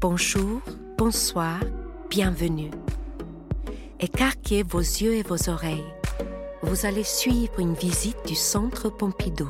Bonjour, 0.00 0.60
bonsoir, 0.96 1.58
bienvenue. 2.08 2.70
Écarquez 3.98 4.62
vos 4.62 4.78
yeux 4.78 5.14
et 5.14 5.24
vos 5.24 5.50
oreilles. 5.50 5.92
Vous 6.62 6.86
allez 6.86 7.02
suivre 7.02 7.58
une 7.58 7.74
visite 7.74 8.16
du 8.24 8.36
Centre 8.36 8.90
Pompidou. 8.90 9.48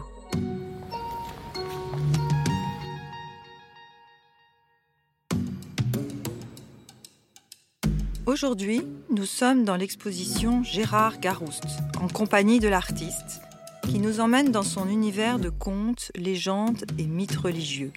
Aujourd'hui, 8.24 8.80
nous 9.10 9.26
sommes 9.26 9.66
dans 9.66 9.76
l'exposition 9.76 10.62
Gérard 10.62 11.20
Garouste, 11.20 11.76
en 12.00 12.08
compagnie 12.08 12.58
de 12.58 12.68
l'artiste, 12.68 13.42
qui 13.82 13.98
nous 13.98 14.20
emmène 14.20 14.50
dans 14.50 14.62
son 14.62 14.88
univers 14.88 15.38
de 15.38 15.50
contes, 15.50 16.10
légendes 16.16 16.86
et 16.96 17.06
mythes 17.06 17.36
religieux. 17.36 17.92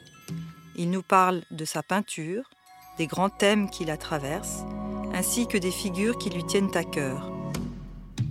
Il 0.76 0.90
nous 0.90 1.02
parle 1.02 1.44
de 1.52 1.66
sa 1.66 1.84
peinture, 1.84 2.50
des 2.98 3.08
grands 3.08 3.30
thèmes 3.30 3.70
qui 3.70 3.84
la 3.84 3.98
traversent, 3.98 4.64
ainsi 5.14 5.48
que 5.48 5.58
des 5.58 5.72
figures 5.72 6.18
qui 6.18 6.30
lui 6.30 6.46
tiennent 6.46 6.76
à 6.76 6.84
cœur. 6.84 7.32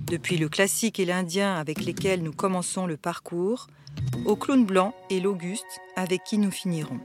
Depuis 0.07 0.39
le 0.39 0.49
classique 0.49 0.99
et 0.99 1.05
l'indien 1.05 1.55
avec 1.55 1.85
lesquels 1.85 2.23
nous 2.23 2.33
commençons 2.33 2.87
le 2.87 2.97
parcours, 2.97 3.67
au 4.25 4.37
clown 4.37 4.65
blanc 4.65 4.95
et 5.11 5.21
l'Auguste 5.21 5.81
avec 5.97 6.25
qui 6.25 6.39
nous 6.39 6.51
finirons. 6.51 7.01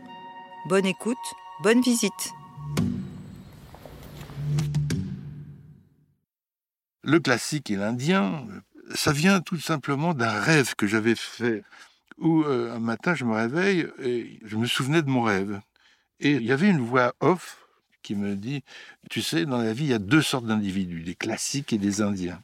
Bonne 0.67 0.85
écoute, 0.85 1.17
bonne 1.61 1.81
visite. 1.81 2.31
Le 7.03 7.19
classique 7.19 7.69
et 7.69 7.75
l'indien, 7.75 8.47
ça 8.95 9.11
vient 9.11 9.41
tout 9.41 9.59
simplement 9.59 10.13
d'un 10.13 10.39
rêve 10.39 10.75
que 10.75 10.87
j'avais 10.87 11.15
fait 11.15 11.63
où 12.17 12.43
euh, 12.43 12.73
un 12.73 12.79
matin 12.79 13.15
je 13.15 13.25
me 13.25 13.33
réveille 13.33 13.87
et 14.01 14.39
je 14.45 14.57
me 14.57 14.65
souvenais 14.65 15.01
de 15.01 15.09
mon 15.09 15.21
rêve. 15.21 15.61
Et 16.19 16.31
il 16.31 16.43
y 16.43 16.51
avait 16.51 16.69
une 16.69 16.81
voix 16.81 17.13
off 17.19 17.57
qui 18.01 18.15
me 18.15 18.35
dit, 18.35 18.63
tu 19.09 19.21
sais, 19.21 19.45
dans 19.45 19.57
la 19.57 19.73
vie, 19.73 19.85
il 19.85 19.89
y 19.89 19.93
a 19.93 19.99
deux 19.99 20.21
sortes 20.21 20.45
d'individus, 20.45 21.01
des 21.01 21.15
classiques 21.15 21.73
et 21.73 21.77
des 21.77 22.01
indiens. 22.01 22.39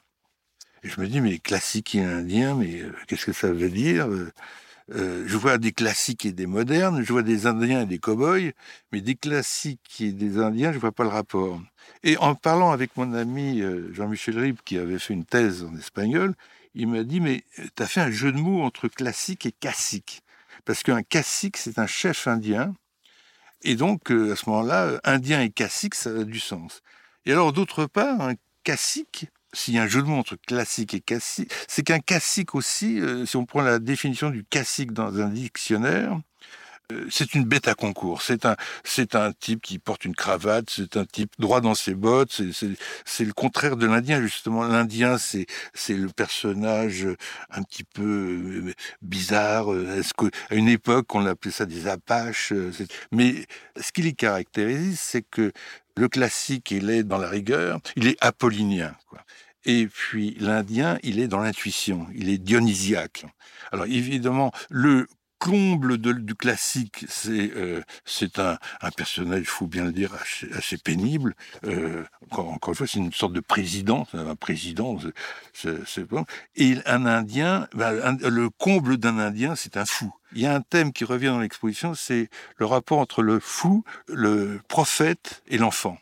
Et 0.83 0.89
je 0.89 0.99
me 0.99 1.07
dis, 1.07 1.21
mais 1.21 1.37
classique 1.37 1.95
et 1.95 2.03
indien, 2.03 2.55
mais 2.55 2.81
euh, 2.81 2.91
qu'est-ce 3.07 3.25
que 3.25 3.33
ça 3.33 3.51
veut 3.51 3.69
dire 3.69 4.07
euh, 4.07 5.23
Je 5.27 5.37
vois 5.37 5.59
des 5.59 5.71
classiques 5.71 6.25
et 6.25 6.31
des 6.31 6.47
modernes, 6.47 7.03
je 7.03 7.13
vois 7.13 7.21
des 7.21 7.45
indiens 7.45 7.83
et 7.83 7.85
des 7.85 7.99
cow-boys, 7.99 8.51
mais 8.91 9.01
des 9.01 9.15
classiques 9.15 10.01
et 10.01 10.11
des 10.11 10.39
indiens, 10.39 10.73
je 10.73 10.79
vois 10.79 10.91
pas 10.91 11.03
le 11.03 11.09
rapport. 11.09 11.61
Et 12.03 12.17
en 12.17 12.33
parlant 12.33 12.71
avec 12.71 12.97
mon 12.97 13.13
ami 13.13 13.63
Jean-Michel 13.93 14.39
Rib, 14.39 14.57
qui 14.65 14.79
avait 14.79 14.99
fait 14.99 15.13
une 15.13 15.25
thèse 15.25 15.63
en 15.63 15.75
espagnol, 15.77 16.33
il 16.73 16.87
m'a 16.87 17.03
dit, 17.03 17.19
mais 17.19 17.43
euh, 17.59 17.65
tu 17.75 17.83
as 17.83 17.87
fait 17.87 18.01
un 18.01 18.11
jeu 18.11 18.31
de 18.31 18.37
mots 18.37 18.63
entre 18.63 18.87
classique 18.87 19.45
et 19.45 19.51
cacique. 19.51 20.21
Parce 20.65 20.83
qu'un 20.83 21.03
cacique, 21.03 21.57
c'est 21.57 21.79
un 21.79 21.87
chef 21.87 22.27
indien. 22.27 22.73
Et 23.63 23.75
donc, 23.75 24.11
euh, 24.11 24.33
à 24.33 24.35
ce 24.35 24.49
moment-là, 24.49 24.99
indien 25.03 25.41
et 25.41 25.49
cacique, 25.49 25.95
ça 25.95 26.09
a 26.09 26.23
du 26.23 26.39
sens. 26.39 26.81
Et 27.25 27.31
alors, 27.31 27.53
d'autre 27.53 27.85
part, 27.85 28.21
un 28.21 28.35
cacique, 28.63 29.27
s'il 29.53 29.75
y 29.75 29.79
a 29.79 29.83
un 29.83 29.87
jeu 29.87 30.01
de 30.01 30.07
mots 30.07 30.17
entre 30.17 30.35
classique 30.35 30.93
et 30.93 31.01
cacique, 31.01 31.51
c'est 31.67 31.83
qu'un 31.83 31.99
cacique 31.99 32.55
aussi, 32.55 32.99
euh, 32.99 33.25
si 33.25 33.37
on 33.37 33.45
prend 33.45 33.61
la 33.61 33.79
définition 33.79 34.29
du 34.29 34.43
cacique 34.43 34.93
dans 34.93 35.19
un 35.19 35.29
dictionnaire, 35.29 36.13
euh, 36.13 36.30
c'est 37.09 37.33
une 37.33 37.45
bête 37.45 37.67
à 37.67 37.73
concours. 37.73 38.21
C'est 38.21 38.45
un, 38.45 38.55
c'est 38.83 39.15
un 39.15 39.31
type 39.31 39.61
qui 39.61 39.79
porte 39.79 40.05
une 40.05 40.15
cravate, 40.15 40.69
c'est 40.69 40.97
un 40.97 41.05
type 41.05 41.31
droit 41.39 41.61
dans 41.61 41.75
ses 41.75 41.93
bottes. 41.93 42.41
C'est, 43.05 43.25
le 43.25 43.33
contraire 43.33 43.77
de 43.77 43.85
l'Indien, 43.85 44.21
justement. 44.21 44.63
L'Indien, 44.63 45.17
c'est, 45.17 45.45
c'est 45.73 45.93
le 45.93 46.09
personnage 46.09 47.07
un 47.49 47.63
petit 47.63 47.83
peu 47.83 48.03
euh, 48.03 48.73
bizarre. 49.01 49.67
Est-ce 49.97 50.13
qu'à 50.13 50.55
une 50.55 50.67
époque, 50.67 51.13
on 51.15 51.25
appelait 51.25 51.51
ça 51.51 51.65
des 51.65 51.87
Apaches 51.87 52.51
euh, 52.51 52.71
Mais 53.11 53.45
ce 53.79 53.91
qui 53.91 54.01
les 54.01 54.13
caractérise, 54.13 54.99
c'est 54.99 55.21
que 55.21 55.51
le 55.97 56.07
classique, 56.07 56.71
il 56.71 56.89
est 56.89 57.03
dans 57.03 57.17
la 57.17 57.29
rigueur, 57.29 57.79
il 57.95 58.07
est 58.07 58.17
apollinien. 58.21 58.95
Et 59.65 59.87
puis 59.87 60.35
l'Indien, 60.39 60.97
il 61.03 61.19
est 61.19 61.27
dans 61.27 61.39
l'intuition, 61.39 62.07
il 62.15 62.29
est 62.29 62.37
dionysiaque. 62.37 63.25
Alors 63.71 63.85
évidemment, 63.85 64.51
le 64.69 65.07
comble 65.41 65.97
du 65.97 66.35
classique, 66.35 67.03
c'est 67.09 67.51
euh, 67.55 67.81
c'est 68.05 68.37
un, 68.37 68.59
un, 68.79 68.91
personnage, 68.91 69.45
faut 69.45 69.65
bien 69.65 69.85
le 69.85 69.91
dire, 69.91 70.13
assez, 70.55 70.77
pénible. 70.77 71.33
Euh, 71.65 72.03
encore, 72.29 72.59
une 72.69 72.75
fois, 72.75 72.85
c'est 72.85 72.99
une 72.99 73.11
sorte 73.11 73.33
de 73.33 73.39
président, 73.39 74.07
un 74.13 74.35
président, 74.35 74.99
c'est. 75.53 76.05
Et 76.55 76.77
un 76.85 77.07
Indien, 77.07 77.67
ben, 77.73 78.17
le 78.21 78.49
comble 78.51 78.97
d'un 78.97 79.17
Indien, 79.17 79.55
c'est 79.55 79.77
un 79.77 79.85
fou. 79.85 80.13
Il 80.33 80.41
y 80.41 80.45
a 80.45 80.53
un 80.53 80.61
thème 80.61 80.93
qui 80.93 81.05
revient 81.05 81.27
dans 81.27 81.39
l'exposition, 81.39 81.95
c'est 81.95 82.29
le 82.57 82.67
rapport 82.67 82.99
entre 82.99 83.23
le 83.23 83.39
fou, 83.39 83.83
le 84.07 84.61
prophète 84.67 85.41
et 85.47 85.57
l'enfant. 85.57 85.97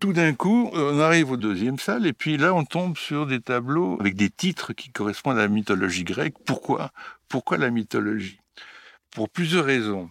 Tout 0.00 0.12
d'un 0.14 0.32
coup, 0.32 0.70
on 0.72 0.98
arrive 0.98 1.30
au 1.30 1.36
deuxième 1.36 1.78
salle, 1.78 2.06
et 2.06 2.12
puis 2.12 2.38
là, 2.38 2.54
on 2.54 2.64
tombe 2.64 2.96
sur 2.96 3.26
des 3.26 3.40
tableaux 3.40 3.98
avec 4.00 4.16
des 4.16 4.30
titres 4.30 4.72
qui 4.72 4.90
correspondent 4.90 5.38
à 5.38 5.42
la 5.42 5.48
mythologie 5.48 6.04
grecque. 6.04 6.34
Pourquoi? 6.46 6.90
Pourquoi 7.28 7.58
la 7.58 7.70
mythologie? 7.70 8.40
Pour 9.10 9.28
plusieurs 9.28 9.66
raisons. 9.66 10.10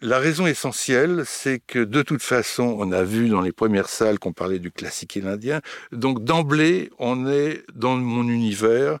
La 0.00 0.20
raison 0.20 0.46
essentielle, 0.46 1.24
c'est 1.26 1.58
que 1.58 1.80
de 1.80 2.02
toute 2.02 2.22
façon, 2.22 2.76
on 2.78 2.92
a 2.92 3.02
vu 3.02 3.28
dans 3.28 3.40
les 3.40 3.50
premières 3.50 3.88
salles 3.88 4.20
qu'on 4.20 4.32
parlait 4.32 4.60
du 4.60 4.70
classique 4.70 5.16
et 5.16 5.20
l'indien. 5.20 5.60
Donc 5.90 6.22
d'emblée, 6.22 6.90
on 7.00 7.26
est 7.26 7.64
dans 7.74 7.96
mon 7.96 8.28
univers, 8.28 9.00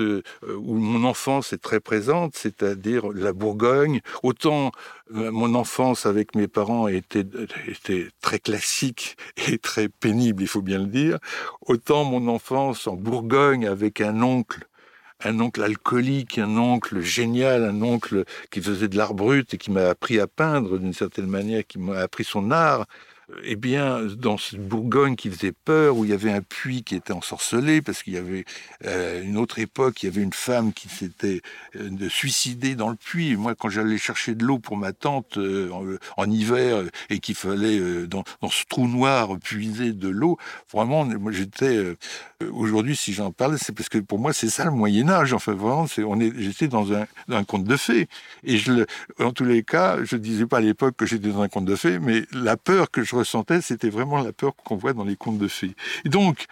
euh, 0.00 0.22
où 0.56 0.74
mon 0.74 1.04
enfance 1.04 1.52
est 1.52 1.62
très 1.62 1.80
présente, 1.80 2.36
c'est-à-dire 2.36 3.08
la 3.12 3.32
Bourgogne. 3.32 4.00
Autant 4.22 4.72
euh, 5.14 5.30
mon 5.30 5.54
enfance 5.54 6.06
avec 6.06 6.34
mes 6.34 6.48
parents 6.48 6.88
était, 6.88 7.26
était 7.66 8.08
très 8.20 8.38
classique 8.38 9.16
et 9.48 9.58
très 9.58 9.88
pénible, 9.88 10.42
il 10.42 10.48
faut 10.48 10.62
bien 10.62 10.78
le 10.78 10.86
dire. 10.86 11.18
Autant 11.62 12.04
mon 12.04 12.28
enfance 12.28 12.86
en 12.86 12.94
Bourgogne 12.94 13.66
avec 13.66 14.00
un 14.00 14.22
oncle 14.22 14.66
un 15.24 15.40
oncle 15.40 15.62
alcoolique, 15.64 16.38
un 16.38 16.56
oncle 16.56 17.00
génial, 17.00 17.64
un 17.64 17.82
oncle 17.82 18.24
qui 18.50 18.60
faisait 18.60 18.86
de 18.86 18.96
l'art 18.96 19.14
brut 19.14 19.52
et 19.52 19.58
qui 19.58 19.72
m'a 19.72 19.88
appris 19.88 20.20
à 20.20 20.28
peindre 20.28 20.78
d'une 20.78 20.92
certaine 20.92 21.26
manière, 21.26 21.66
qui 21.66 21.80
m'a 21.80 21.98
appris 21.98 22.22
son 22.22 22.52
art, 22.52 22.86
eh 23.44 23.56
bien, 23.56 24.04
dans 24.04 24.38
cette 24.38 24.66
Bourgogne 24.66 25.14
qui 25.14 25.30
faisait 25.30 25.52
peur, 25.52 25.96
où 25.96 26.04
il 26.04 26.10
y 26.10 26.14
avait 26.14 26.32
un 26.32 26.40
puits 26.40 26.82
qui 26.82 26.94
était 26.94 27.12
ensorcelé, 27.12 27.82
parce 27.82 28.02
qu'il 28.02 28.14
y 28.14 28.16
avait 28.16 28.44
euh, 28.86 29.22
une 29.22 29.36
autre 29.36 29.58
époque, 29.58 30.02
il 30.02 30.06
y 30.06 30.08
avait 30.08 30.22
une 30.22 30.32
femme 30.32 30.72
qui 30.72 30.88
s'était 30.88 31.42
euh, 31.76 32.08
suicidée 32.08 32.74
dans 32.74 32.88
le 32.88 32.96
puits. 32.96 33.36
moi, 33.36 33.54
quand 33.54 33.68
j'allais 33.68 33.98
chercher 33.98 34.34
de 34.34 34.44
l'eau 34.44 34.58
pour 34.58 34.76
ma 34.76 34.92
tante 34.92 35.36
euh, 35.36 35.98
en, 36.16 36.30
hiver 36.30 36.84
et 37.10 37.18
qu'il 37.20 37.34
fallait 37.34 38.06
dans, 38.06 38.24
ce 38.50 38.64
trou 38.68 38.88
noir 38.88 39.38
puiser 39.38 39.92
de 39.92 40.08
l'eau, 40.08 40.38
vraiment, 40.72 41.04
moi, 41.04 41.32
j'étais 41.32 41.96
aujourd'hui, 42.52 42.96
si 42.96 43.12
j'en 43.12 43.32
parle, 43.32 43.58
c'est 43.58 43.72
parce 43.72 43.88
que 43.88 43.98
pour 43.98 44.18
moi, 44.18 44.32
c'est 44.32 44.48
ça 44.48 44.64
le 44.64 44.70
Moyen 44.70 45.08
Âge. 45.08 45.32
Enfin, 45.32 45.54
vraiment, 45.54 45.86
c'est, 45.86 46.04
on 46.04 46.20
est, 46.20 46.32
j'étais 46.38 46.68
dans 46.68 46.92
un, 46.92 47.06
un 47.28 47.44
conte 47.44 47.64
de 47.64 47.76
fées. 47.76 48.08
Et 48.44 48.58
je, 48.58 48.84
en 49.18 49.32
tous 49.32 49.44
les 49.44 49.62
cas, 49.62 50.02
je 50.04 50.16
disais 50.16 50.46
pas 50.46 50.58
à 50.58 50.60
l'époque 50.60 50.96
que 50.96 51.06
j'étais 51.06 51.28
dans 51.28 51.42
un 51.42 51.48
conte 51.48 51.64
de 51.64 51.76
fées, 51.76 51.98
mais 51.98 52.22
la 52.32 52.56
peur 52.56 52.90
que 52.90 53.02
je 53.02 53.16
ressentais, 53.16 53.60
c'était 53.60 53.90
vraiment 53.90 54.18
la 54.22 54.32
peur 54.32 54.54
qu'on 54.56 54.76
voit 54.76 54.92
dans 54.92 55.04
les 55.04 55.16
contes 55.16 55.38
de 55.38 55.48
fées. 55.48 55.74
Et 56.04 56.08
donc, 56.08 56.46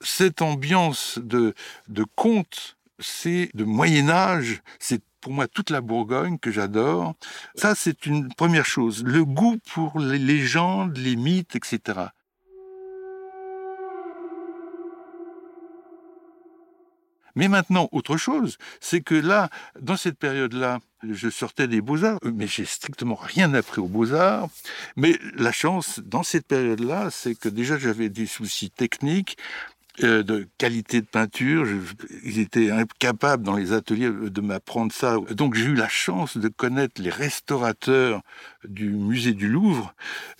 cette 0.00 0.42
ambiance 0.42 1.18
de, 1.22 1.54
de 1.88 2.04
conte, 2.14 2.76
c'est 2.98 3.50
de 3.54 3.64
Moyen 3.64 4.08
Âge, 4.08 4.62
c'est 4.78 5.02
pour 5.20 5.32
moi 5.32 5.46
toute 5.46 5.70
la 5.70 5.80
Bourgogne 5.80 6.38
que 6.38 6.50
j'adore. 6.50 7.14
Ça, 7.54 7.74
c'est 7.74 8.06
une 8.06 8.32
première 8.34 8.64
chose. 8.64 9.04
Le 9.04 9.24
goût 9.24 9.58
pour 9.72 9.98
les 9.98 10.18
légendes, 10.18 10.96
les 10.96 11.16
mythes, 11.16 11.54
etc. 11.56 12.08
Mais 17.38 17.46
maintenant, 17.46 17.88
autre 17.92 18.16
chose, 18.16 18.58
c'est 18.80 19.00
que 19.00 19.14
là, 19.14 19.48
dans 19.80 19.96
cette 19.96 20.18
période-là, 20.18 20.80
je 21.08 21.30
sortais 21.30 21.68
des 21.68 21.80
beaux-arts, 21.80 22.18
mais 22.24 22.48
j'ai 22.48 22.64
strictement 22.64 23.14
rien 23.14 23.54
appris 23.54 23.80
aux 23.80 23.86
beaux-arts. 23.86 24.48
Mais 24.96 25.16
la 25.36 25.52
chance, 25.52 26.00
dans 26.00 26.24
cette 26.24 26.48
période-là, 26.48 27.10
c'est 27.12 27.36
que 27.36 27.48
déjà 27.48 27.78
j'avais 27.78 28.08
des 28.08 28.26
soucis 28.26 28.72
techniques, 28.72 29.36
euh, 30.02 30.24
de 30.24 30.48
qualité 30.58 31.00
de 31.00 31.06
peinture. 31.06 31.64
ils 32.24 32.40
étaient 32.40 32.72
incapables 32.72 33.44
dans 33.44 33.54
les 33.54 33.72
ateliers 33.72 34.10
de 34.10 34.40
m'apprendre 34.40 34.92
ça. 34.92 35.16
Donc 35.30 35.54
j'ai 35.54 35.66
eu 35.66 35.74
la 35.76 35.88
chance 35.88 36.36
de 36.38 36.48
connaître 36.48 37.00
les 37.00 37.10
restaurateurs 37.10 38.22
du 38.64 38.90
musée 38.90 39.34
du 39.34 39.48
Louvre, 39.48 39.94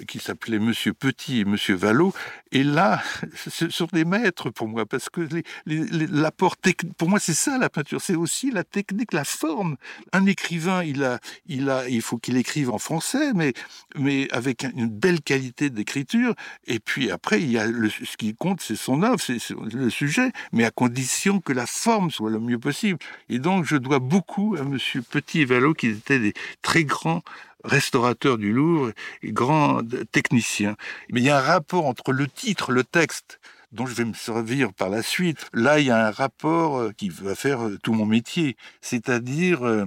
qui 0.07 0.19
s'appelait 0.19 0.59
Monsieur 0.59 0.93
Petit 0.93 1.41
et 1.41 1.45
Monsieur 1.45 1.75
Vallot. 1.75 2.13
Et 2.51 2.65
là, 2.65 3.03
ce 3.35 3.69
sont 3.71 3.89
des 3.93 4.05
maîtres 4.05 4.51
pour 4.51 4.69
moi, 4.69 4.87
parce 4.87 5.09
que 5.09 5.29
l'apport 5.67 6.57
technique, 6.57 6.97
pour 6.97 7.09
moi, 7.09 7.21
c'est 7.21 7.35
ça 7.35 7.59
la 7.59 7.69
peinture, 7.69 8.01
c'est 8.01 8.17
aussi 8.17 8.51
la 8.51 8.65
technique, 8.65 9.13
la 9.13 9.25
forme. 9.25 9.77
Un 10.13 10.27
écrivain, 10.27 10.83
il 10.83 11.05
a, 11.05 11.21
il 11.47 11.71
a, 11.71 11.89
il 11.89 12.03
faut 12.03 12.19
qu'il 12.19 12.37
écrive 12.37 12.71
en 12.71 12.79
français, 12.79 13.33
mais, 13.35 13.53
mais 13.97 14.29
avec 14.33 14.65
une 14.65 14.89
belle 14.89 15.21
qualité 15.21 15.71
d'écriture. 15.71 16.35
Et 16.67 16.81
puis 16.81 17.11
après, 17.11 17.41
il 17.41 17.51
y 17.51 17.59
a 17.59 17.67
ce 17.67 18.17
qui 18.17 18.35
compte, 18.35 18.61
c'est 18.61 18.77
son 18.77 19.03
œuvre, 19.03 19.21
c'est 19.21 19.39
le 19.51 19.91
sujet, 19.91 20.33
mais 20.53 20.65
à 20.65 20.71
condition 20.71 21.41
que 21.41 21.53
la 21.53 21.67
forme 21.67 22.11
soit 22.11 22.31
le 22.31 22.41
mieux 22.41 22.59
possible. 22.59 22.99
Et 23.29 23.39
donc, 23.39 23.65
je 23.65 23.77
dois 23.77 23.99
beaucoup 23.99 24.57
à 24.59 24.65
Monsieur 24.65 25.03
Petit 25.03 25.43
et 25.43 25.45
Vallot, 25.45 25.75
qui 25.75 25.89
étaient 25.89 26.19
des 26.19 26.35
très 26.63 26.85
grands 26.85 27.23
restaurateur 27.65 28.39
du 28.39 28.53
Louvre 28.53 28.93
et 29.23 29.33
grand 29.33 29.81
technicien. 30.13 30.77
Mais 31.11 31.21
il 31.21 31.25
y 31.25 31.31
a 31.31 31.39
un 31.39 31.43
rapport 31.43 31.87
entre 31.87 32.13
le 32.13 32.27
titre, 32.27 32.73
le 32.73 32.85
texte, 32.85 33.41
dont 33.73 33.87
je 33.87 33.95
vais 33.95 34.05
me 34.05 34.15
servir 34.15 34.73
par 34.73 34.89
la 34.89 35.03
suite. 35.03 35.47
Là, 35.53 35.79
il 35.79 35.87
y 35.87 35.91
a 35.91 36.07
un 36.07 36.11
rapport 36.11 36.79
euh, 36.79 36.93
qui 36.97 37.09
va 37.09 37.35
faire 37.35 37.67
euh, 37.67 37.79
tout 37.83 37.93
mon 37.93 38.07
métier. 38.07 38.57
C'est-à-dire, 38.81 39.67
euh, 39.67 39.85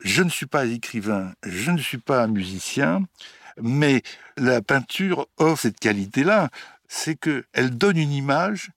je 0.00 0.22
ne 0.22 0.30
suis 0.30 0.46
pas 0.46 0.66
écrivain, 0.66 1.32
je 1.44 1.70
ne 1.70 1.78
suis 1.78 1.98
pas 1.98 2.26
musicien, 2.26 3.02
mais 3.60 4.02
la 4.36 4.62
peinture 4.62 5.28
offre 5.36 5.62
cette 5.62 5.78
qualité-là, 5.78 6.50
c'est 6.88 7.16
qu'elle 7.16 7.70
donne 7.76 7.98
une 7.98 8.12
image, 8.12 8.70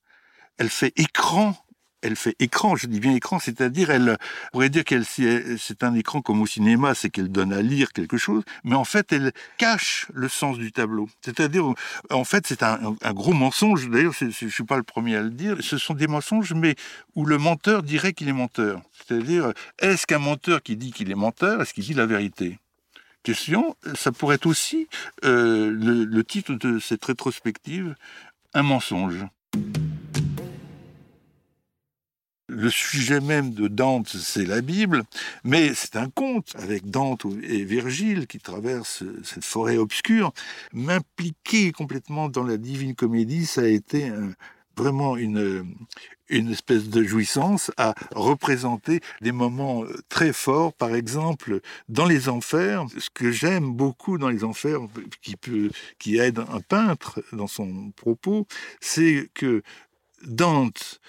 elle 0.58 0.70
fait 0.70 0.94
écran 0.98 1.56
elle 2.04 2.16
fait 2.18 2.36
écran, 2.40 2.76
je 2.76 2.88
dis 2.88 3.00
bien 3.00 3.16
écran, 3.16 3.40
c'est-à-dire 3.40 3.90
elle 3.90 4.18
pourrait 4.52 4.70
dire 4.70 4.84
qu'elle 4.84 5.06
c'est 5.06 5.84
un 5.84 5.96
écran 5.96 6.22
comme 6.22 6.42
au 6.42 6.46
cinéma, 6.46 6.94
c'est 6.94 7.10
qu'elle 7.10 7.32
donne 7.32 7.54
à 7.54 7.62
lire 7.62 7.94
quelque 7.94 8.18
chose, 8.18 8.44
mais 8.64 8.76
en 8.76 8.84
fait 8.84 9.12
elle 9.14 9.32
cache 9.58 10.08
le 10.14 10.28
sens 10.28 10.58
du 10.58 10.72
tableau. 10.72 11.08
C'est-à-dire 11.22 11.66
en 12.12 12.24
fait 12.26 12.46
c'est 12.46 12.62
un, 12.62 12.96
gros 13.14 13.34
mensonge. 13.34 13.90
D'ailleurs 13.90 14.14
je 14.14 14.48
suis 14.48 14.64
pas 14.64 14.78
le 14.78 14.84
premier 14.84 15.16
à 15.16 15.22
le 15.22 15.30
dire. 15.30 15.58
Ce 15.62 15.78
sont 15.78 15.94
des 15.94 16.08
mensonges, 16.08 16.54
mais 16.54 16.76
où 17.16 17.26
le 17.26 17.38
menteur 17.38 17.84
dirait 17.84 18.14
qu'il 18.14 18.28
est 18.28 18.34
menteur. 18.34 18.82
C'est-à-dire 18.92 19.54
est-ce 19.80 20.06
qu'un 20.06 20.20
menteur 20.20 20.62
qui 20.62 20.76
dit 20.76 20.92
qu'il 20.92 21.10
est 21.10 21.16
menteur, 21.16 21.62
est-ce 21.62 21.74
qu'il 21.74 21.86
dit 21.86 21.94
la 21.94 22.06
vérité? 22.06 22.60
Question, 23.24 23.78
ça 23.96 24.12
pourrait 24.12 24.36
être 24.36 24.46
aussi 24.46 24.90
euh, 25.24 25.72
le 25.72 26.24
titre 26.26 26.56
de 26.56 26.80
cette 26.80 27.06
rétrospective, 27.06 27.96
un 28.54 28.64
mensonge. 28.64 29.26
Le 32.64 32.70
sujet 32.70 33.20
même 33.20 33.54
de 33.54 33.68
Dante, 33.68 34.08
c'est 34.08 34.46
la 34.46 34.62
Bible, 34.62 35.04
mais 35.44 35.74
c'est 35.74 35.98
un 35.98 36.10
conte 36.10 36.54
avec 36.56 36.90
Dante 36.90 37.26
et 37.44 37.66
Virgile 37.66 38.26
qui 38.26 38.40
traversent 38.40 39.04
cette 39.26 39.44
forêt 39.44 39.76
obscure. 39.76 40.32
M'impliquer 40.72 41.74
complètement 41.74 42.30
dans 42.30 42.46
la 42.46 42.56
divine 42.56 42.96
comédie, 42.96 43.48
ça 43.48 43.64
a 43.64 43.68
été 43.68 44.10
vraiment 44.78 45.18
une, 45.18 45.76
une 46.30 46.54
espèce 46.54 46.88
de 46.88 47.04
jouissance 47.04 47.70
à 47.76 47.96
représenter 48.16 49.02
des 49.20 49.34
moments 49.34 49.84
très 50.08 50.32
forts, 50.32 50.72
par 50.72 50.96
exemple 50.96 51.60
dans 51.90 52.06
les 52.06 52.30
enfers. 52.30 52.86
Ce 52.98 53.10
que 53.10 53.30
j'aime 53.30 53.74
beaucoup 53.74 54.18
dans 54.18 54.30
les 54.30 54.46
enfers, 54.46 54.80
qui 55.22 55.36
peut, 55.36 55.70
qui 56.00 56.18
aide 56.18 56.40
un 56.40 56.62
peintre 56.62 57.22
dans 57.34 57.48
son 57.48 57.92
propos, 57.92 58.48
c'est 58.80 59.30
que 59.34 59.64
Dante 60.26 61.02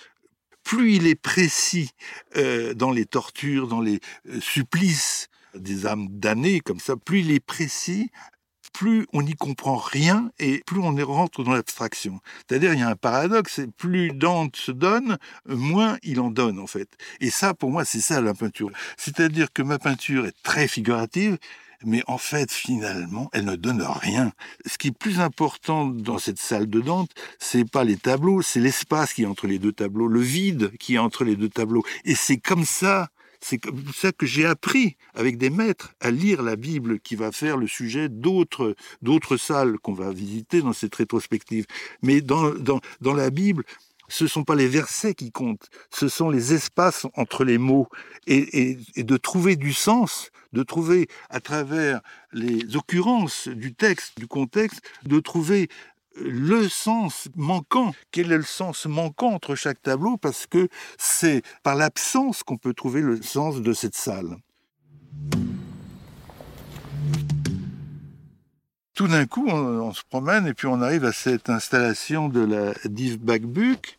plus 0.64 0.94
il 0.94 1.06
est 1.06 1.14
précis 1.14 1.90
euh, 2.36 2.74
dans 2.74 2.90
les 2.90 3.06
tortures, 3.06 3.68
dans 3.68 3.80
les 3.80 4.00
euh, 4.28 4.40
supplices 4.40 5.28
des 5.54 5.86
âmes 5.86 6.08
damnées, 6.10 6.60
comme 6.60 6.80
ça, 6.80 6.96
plus 6.96 7.20
il 7.20 7.30
est 7.30 7.40
précis, 7.40 8.10
plus 8.72 9.06
on 9.12 9.22
n'y 9.22 9.34
comprend 9.34 9.76
rien 9.76 10.30
et 10.38 10.62
plus 10.66 10.80
on 10.80 10.94
rentre 11.06 11.44
dans 11.44 11.52
l'abstraction. 11.52 12.20
C'est-à-dire, 12.38 12.74
il 12.74 12.80
y 12.80 12.82
a 12.82 12.88
un 12.88 12.96
paradoxe, 12.96 13.60
plus 13.78 14.10
Dante 14.10 14.56
se 14.56 14.72
donne, 14.72 15.16
moins 15.46 15.96
il 16.02 16.20
en 16.20 16.30
donne, 16.30 16.58
en 16.58 16.66
fait. 16.66 16.88
Et 17.20 17.30
ça, 17.30 17.54
pour 17.54 17.70
moi, 17.70 17.84
c'est 17.84 18.00
ça 18.00 18.20
la 18.20 18.34
peinture. 18.34 18.70
C'est-à-dire 18.96 19.52
que 19.52 19.62
ma 19.62 19.78
peinture 19.78 20.26
est 20.26 20.42
très 20.42 20.66
figurative, 20.66 21.38
mais 21.86 22.02
en 22.06 22.18
fait, 22.18 22.50
finalement, 22.50 23.28
elle 23.32 23.44
ne 23.44 23.56
donne 23.56 23.82
rien. 23.82 24.32
Ce 24.66 24.78
qui 24.78 24.88
est 24.88 24.98
plus 24.98 25.20
important 25.20 25.86
dans 25.86 26.18
cette 26.18 26.38
salle 26.38 26.68
de 26.68 26.80
Dante, 26.80 27.10
c'est 27.38 27.68
pas 27.68 27.84
les 27.84 27.96
tableaux, 27.96 28.42
c'est 28.42 28.60
l'espace 28.60 29.12
qui 29.12 29.22
est 29.22 29.26
entre 29.26 29.46
les 29.46 29.58
deux 29.58 29.72
tableaux, 29.72 30.08
le 30.08 30.20
vide 30.20 30.76
qui 30.78 30.94
est 30.94 30.98
entre 30.98 31.24
les 31.24 31.36
deux 31.36 31.48
tableaux. 31.48 31.84
Et 32.04 32.14
c'est 32.14 32.38
comme 32.38 32.64
ça, 32.64 33.08
c'est 33.40 33.58
comme 33.58 33.82
ça 33.94 34.12
que 34.12 34.26
j'ai 34.26 34.46
appris 34.46 34.96
avec 35.14 35.36
des 35.36 35.50
maîtres 35.50 35.94
à 36.00 36.10
lire 36.10 36.42
la 36.42 36.56
Bible 36.56 37.00
qui 37.00 37.16
va 37.16 37.32
faire 37.32 37.56
le 37.56 37.66
sujet 37.66 38.08
d'autres, 38.08 38.74
d'autres 39.02 39.36
salles 39.36 39.78
qu'on 39.78 39.92
va 39.92 40.12
visiter 40.12 40.62
dans 40.62 40.72
cette 40.72 40.94
rétrospective. 40.94 41.66
Mais 42.02 42.20
dans, 42.20 42.50
dans, 42.54 42.80
dans 43.00 43.14
la 43.14 43.30
Bible, 43.30 43.64
ce 44.08 44.24
ne 44.24 44.28
sont 44.28 44.44
pas 44.44 44.54
les 44.54 44.68
versets 44.68 45.14
qui 45.14 45.30
comptent, 45.30 45.68
ce 45.90 46.08
sont 46.08 46.30
les 46.30 46.52
espaces 46.52 47.06
entre 47.14 47.44
les 47.44 47.58
mots. 47.58 47.88
Et, 48.26 48.78
de 48.96 49.16
trouver 49.16 49.56
du 49.56 49.72
sens, 49.72 50.30
de 50.52 50.62
trouver 50.62 51.08
à 51.30 51.40
travers 51.40 52.00
les 52.32 52.76
occurrences 52.76 53.48
du 53.48 53.74
texte, 53.74 54.18
du 54.18 54.26
contexte, 54.26 54.80
de 55.04 55.20
trouver 55.20 55.68
le 56.16 56.68
sens 56.68 57.28
manquant. 57.34 57.92
Quel 58.12 58.32
est 58.32 58.36
le 58.36 58.42
sens 58.42 58.86
manquant 58.86 59.32
entre 59.32 59.54
chaque 59.54 59.82
tableau? 59.82 60.16
Parce 60.16 60.46
que 60.46 60.68
c'est 60.98 61.42
par 61.62 61.74
l'absence 61.74 62.42
qu'on 62.42 62.56
peut 62.56 62.74
trouver 62.74 63.00
le 63.00 63.20
sens 63.20 63.60
de 63.60 63.72
cette 63.72 63.96
salle. 63.96 64.36
Tout 68.94 69.08
d'un 69.08 69.26
coup, 69.26 69.48
on, 69.48 69.92
se 69.92 70.02
promène 70.08 70.46
et 70.46 70.54
puis 70.54 70.68
on 70.68 70.80
arrive 70.80 71.04
à 71.04 71.12
cette 71.12 71.50
installation 71.50 72.28
de 72.28 72.40
la 72.40 72.74
Div 72.84 73.18
Bagbuk. 73.18 73.98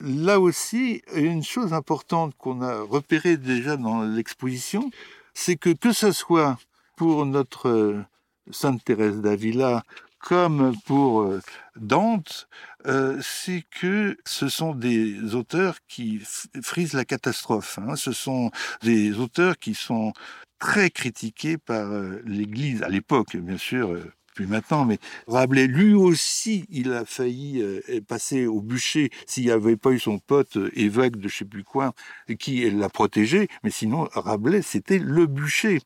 Là 0.00 0.40
aussi, 0.40 1.02
une 1.14 1.42
chose 1.42 1.72
importante 1.72 2.34
qu'on 2.36 2.60
a 2.60 2.80
repérée 2.82 3.38
déjà 3.38 3.78
dans 3.78 4.02
l'exposition, 4.02 4.90
c'est 5.32 5.56
que 5.56 5.70
que 5.70 5.92
ce 5.92 6.12
soit 6.12 6.58
pour 6.96 7.24
notre 7.24 7.68
euh, 7.68 8.04
Sainte 8.50 8.84
Thérèse 8.84 9.22
d'Avila 9.22 9.84
comme 10.18 10.76
pour 10.84 11.22
euh, 11.22 11.40
Dante, 11.76 12.48
euh, 12.86 13.18
c'est 13.22 13.64
que 13.70 14.18
ce 14.26 14.48
sont 14.48 14.74
des 14.74 15.34
auteurs 15.34 15.78
qui 15.88 16.20
frisent 16.62 16.92
la 16.94 17.06
catastrophe. 17.06 17.78
Hein. 17.78 17.96
Ce 17.96 18.12
sont 18.12 18.50
des 18.82 19.18
auteurs 19.18 19.56
qui 19.56 19.74
sont 19.74 20.12
très 20.58 20.90
critiqués 20.90 21.56
par 21.56 21.86
l'Église 22.24 22.82
à 22.82 22.88
l'époque, 22.88 23.36
bien 23.36 23.58
sûr, 23.58 23.94
plus 24.36 24.46
maintenant, 24.46 24.84
mais 24.84 24.98
Rabelais, 25.26 25.66
lui 25.66 25.94
aussi, 25.94 26.66
il 26.68 26.92
a 26.92 27.06
failli 27.06 27.62
euh, 27.62 27.80
passer 28.06 28.46
au 28.46 28.60
bûcher 28.60 29.10
s'il 29.26 29.44
n'y 29.46 29.50
avait 29.50 29.76
pas 29.76 29.90
eu 29.90 29.98
son 29.98 30.18
pote 30.18 30.58
euh, 30.58 30.70
évêque 30.78 31.16
de 31.16 31.26
je 31.26 31.38
sais 31.38 31.44
plus 31.46 31.64
quoi 31.64 31.94
qui 32.38 32.70
l'a 32.70 32.90
protégé. 32.90 33.48
Mais 33.64 33.70
sinon, 33.70 34.08
Rabelais, 34.12 34.60
c'était 34.60 34.98
le 34.98 35.26
bûcher. 35.26 35.80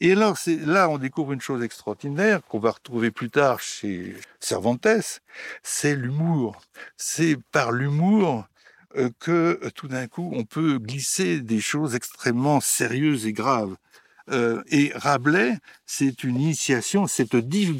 Et 0.00 0.12
alors, 0.12 0.38
c'est 0.38 0.56
là, 0.56 0.88
on 0.88 0.96
découvre 0.96 1.32
une 1.32 1.42
chose 1.42 1.62
extraordinaire 1.62 2.40
qu'on 2.48 2.58
va 2.58 2.70
retrouver 2.70 3.10
plus 3.10 3.30
tard 3.30 3.60
chez 3.60 4.16
Cervantes, 4.40 5.20
c'est 5.62 5.94
l'humour. 5.94 6.60
C'est 6.96 7.36
par 7.52 7.72
l'humour 7.72 8.46
euh, 8.96 9.10
que 9.20 9.60
tout 9.74 9.88
d'un 9.88 10.08
coup, 10.08 10.30
on 10.34 10.44
peut 10.44 10.78
glisser 10.78 11.40
des 11.40 11.60
choses 11.60 11.94
extrêmement 11.94 12.60
sérieuses 12.60 13.26
et 13.26 13.34
graves. 13.34 13.76
Euh, 14.30 14.62
et 14.68 14.92
Rabelais, 14.94 15.58
c'est 15.86 16.24
une 16.24 16.40
initiation, 16.40 17.06
cette 17.06 17.36
Div 17.36 17.76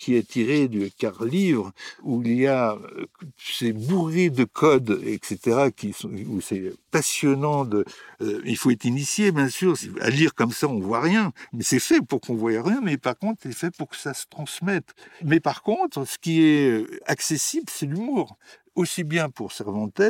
qui 0.00 0.14
est 0.14 0.26
tirée 0.26 0.66
du 0.66 0.90
quart 0.90 1.24
livre, 1.24 1.72
où 2.02 2.22
il 2.22 2.40
y 2.40 2.46
a, 2.46 2.72
euh, 2.72 3.06
c'est 3.36 3.72
bourré 3.72 4.30
de 4.30 4.44
codes, 4.44 4.98
etc., 5.04 5.68
qui 5.76 5.92
sont, 5.92 6.08
où 6.08 6.40
c'est 6.40 6.72
passionnant 6.90 7.66
de, 7.66 7.84
euh, 8.22 8.40
il 8.46 8.56
faut 8.56 8.70
être 8.70 8.86
initié, 8.86 9.30
bien 9.30 9.50
sûr, 9.50 9.76
à 10.00 10.08
lire 10.08 10.34
comme 10.34 10.52
ça, 10.52 10.68
on 10.68 10.80
voit 10.80 11.02
rien, 11.02 11.32
mais 11.52 11.62
c'est 11.62 11.78
fait 11.78 12.00
pour 12.00 12.22
qu'on 12.22 12.34
voie 12.34 12.50
rien, 12.62 12.80
mais 12.82 12.96
par 12.96 13.16
contre, 13.16 13.42
c'est 13.42 13.54
fait 13.54 13.70
pour 13.76 13.90
que 13.90 13.96
ça 13.96 14.14
se 14.14 14.24
transmette. 14.28 14.94
Mais 15.22 15.38
par 15.38 15.62
contre, 15.62 16.06
ce 16.06 16.18
qui 16.18 16.42
est 16.42 16.86
accessible, 17.06 17.66
c'est 17.70 17.86
l'humour. 17.86 18.38
Aussi 18.76 19.04
bien 19.04 19.28
pour 19.28 19.52
Cervantes 19.52 20.00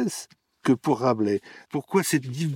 que 0.62 0.72
pour 0.72 1.00
Rabelais. 1.00 1.40
Pourquoi 1.70 2.02
cette 2.02 2.28
div 2.28 2.54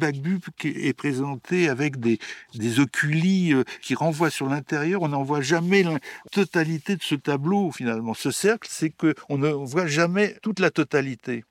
est 0.65 0.93
présentée 0.93 1.69
avec 1.69 1.99
des, 1.99 2.19
des 2.55 2.81
oculis 2.81 3.53
euh, 3.53 3.65
qui 3.83 3.95
renvoient 3.95 4.31
sur 4.31 4.49
l'intérieur? 4.49 5.03
On 5.03 5.09
n'en 5.09 5.23
voit 5.23 5.41
jamais 5.41 5.83
la 5.83 5.99
totalité 6.33 6.97
de 6.97 7.03
ce 7.03 7.15
tableau, 7.15 7.71
finalement. 7.73 8.15
Ce 8.15 8.31
cercle, 8.31 8.69
c'est 8.71 8.91
qu'on 8.91 9.39
ne 9.39 9.51
voit 9.51 9.87
jamais 9.87 10.37
toute 10.43 10.61
la 10.61 10.71
totalité. 10.71 11.45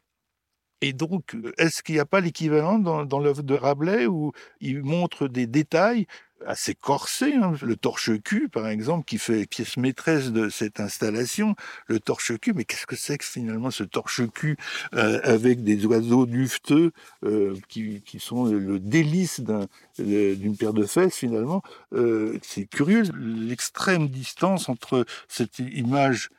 Et 0.82 0.92
donc, 0.92 1.38
est-ce 1.58 1.82
qu'il 1.82 1.96
n'y 1.96 2.02
a 2.02 2.06
pas 2.06 2.20
l'équivalent 2.20 2.78
dans, 2.78 3.06
dans 3.06 3.20
l'œuvre 3.20 3.42
de 3.42 3.54
Rabelais 3.54 4.06
où 4.06 4.34
il 4.60 4.84
montre 4.84 5.30
des 5.30 5.48
détails 5.48 6.08
assez 6.48 6.76
corsé. 6.76 7.34
Hein. 7.34 7.54
Le 7.62 7.76
torche-cul, 7.76 8.50
par 8.50 8.68
exemple, 8.68 9.06
qui 9.06 9.18
fait 9.18 9.46
pièce 9.46 9.78
maîtresse 9.78 10.32
de 10.32 10.50
cette 10.50 10.80
installation. 10.80 11.56
Le 11.88 12.00
torche-cul, 12.00 12.54
mais 12.54 12.66
qu'est-ce 12.66 12.86
que 12.86 12.96
c'est 12.96 13.18
que 13.18 13.26
finalement 13.26 13.72
ce 13.72 13.84
torche-cul 13.84 14.58
euh, 14.94 15.20
avec 15.24 15.64
des 15.64 15.86
oiseaux 15.86 16.26
dufteux 16.26 16.92
euh, 17.24 17.56
qui, 17.68 18.02
qui, 18.02 18.20
sont 18.20 18.46
le 18.46 18.80
délice 18.80 19.42
d'une 19.98 20.58
paire 20.58 20.74
de 20.74 20.86
fesses 20.86 21.16
finalement 21.16 21.62
euh, 21.94 22.38
C'est 22.42 22.66
curieux 22.66 23.04
l'extrême 23.18 24.08
distance 24.08 24.70
entre 24.70 25.06
cette 25.28 25.60
image 25.60 26.30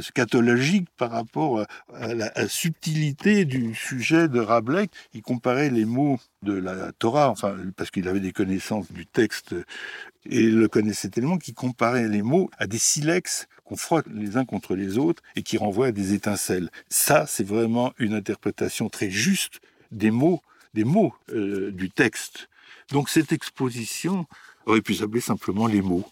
scatologique 0.00 0.88
par 0.96 1.10
rapport 1.10 1.66
à 1.94 2.14
la, 2.14 2.48
subtilité 2.48 3.44
du 3.44 3.74
sujet 3.74 4.28
de 4.28 4.40
Rabelais. 4.40 4.88
Il 5.14 5.22
comparait 5.22 5.70
les 5.70 5.84
mots 5.84 6.18
de 6.42 6.54
la 6.54 6.92
Torah, 6.92 7.30
enfin, 7.30 7.56
parce 7.76 7.90
qu'il 7.90 8.08
avait 8.08 8.20
des 8.20 8.32
connaissances 8.32 8.90
du 8.90 9.06
texte 9.06 9.54
et 10.26 10.42
le 10.42 10.68
connaissait 10.68 11.08
tellement 11.08 11.38
qu'il 11.38 11.54
comparait 11.54 12.08
les 12.08 12.22
mots 12.22 12.50
à 12.58 12.66
des 12.66 12.78
silex 12.78 13.48
qu'on 13.64 13.76
frotte 13.76 14.06
les 14.12 14.36
uns 14.36 14.44
contre 14.44 14.74
les 14.74 14.98
autres 14.98 15.22
et 15.36 15.42
qui 15.42 15.56
renvoient 15.56 15.88
à 15.88 15.92
des 15.92 16.14
étincelles. 16.14 16.70
Ça, 16.88 17.26
c'est 17.26 17.46
vraiment 17.46 17.92
une 17.98 18.14
interprétation 18.14 18.88
très 18.88 19.10
juste 19.10 19.60
des 19.90 20.10
mots, 20.10 20.40
des 20.74 20.84
mots 20.84 21.14
euh, 21.30 21.70
du 21.72 21.90
texte. 21.90 22.48
Donc 22.90 23.08
cette 23.08 23.32
exposition 23.32 24.26
aurait 24.66 24.80
pu 24.80 24.94
s'appeler 24.94 25.20
simplement 25.20 25.66
les 25.66 25.82
mots. 25.82 26.08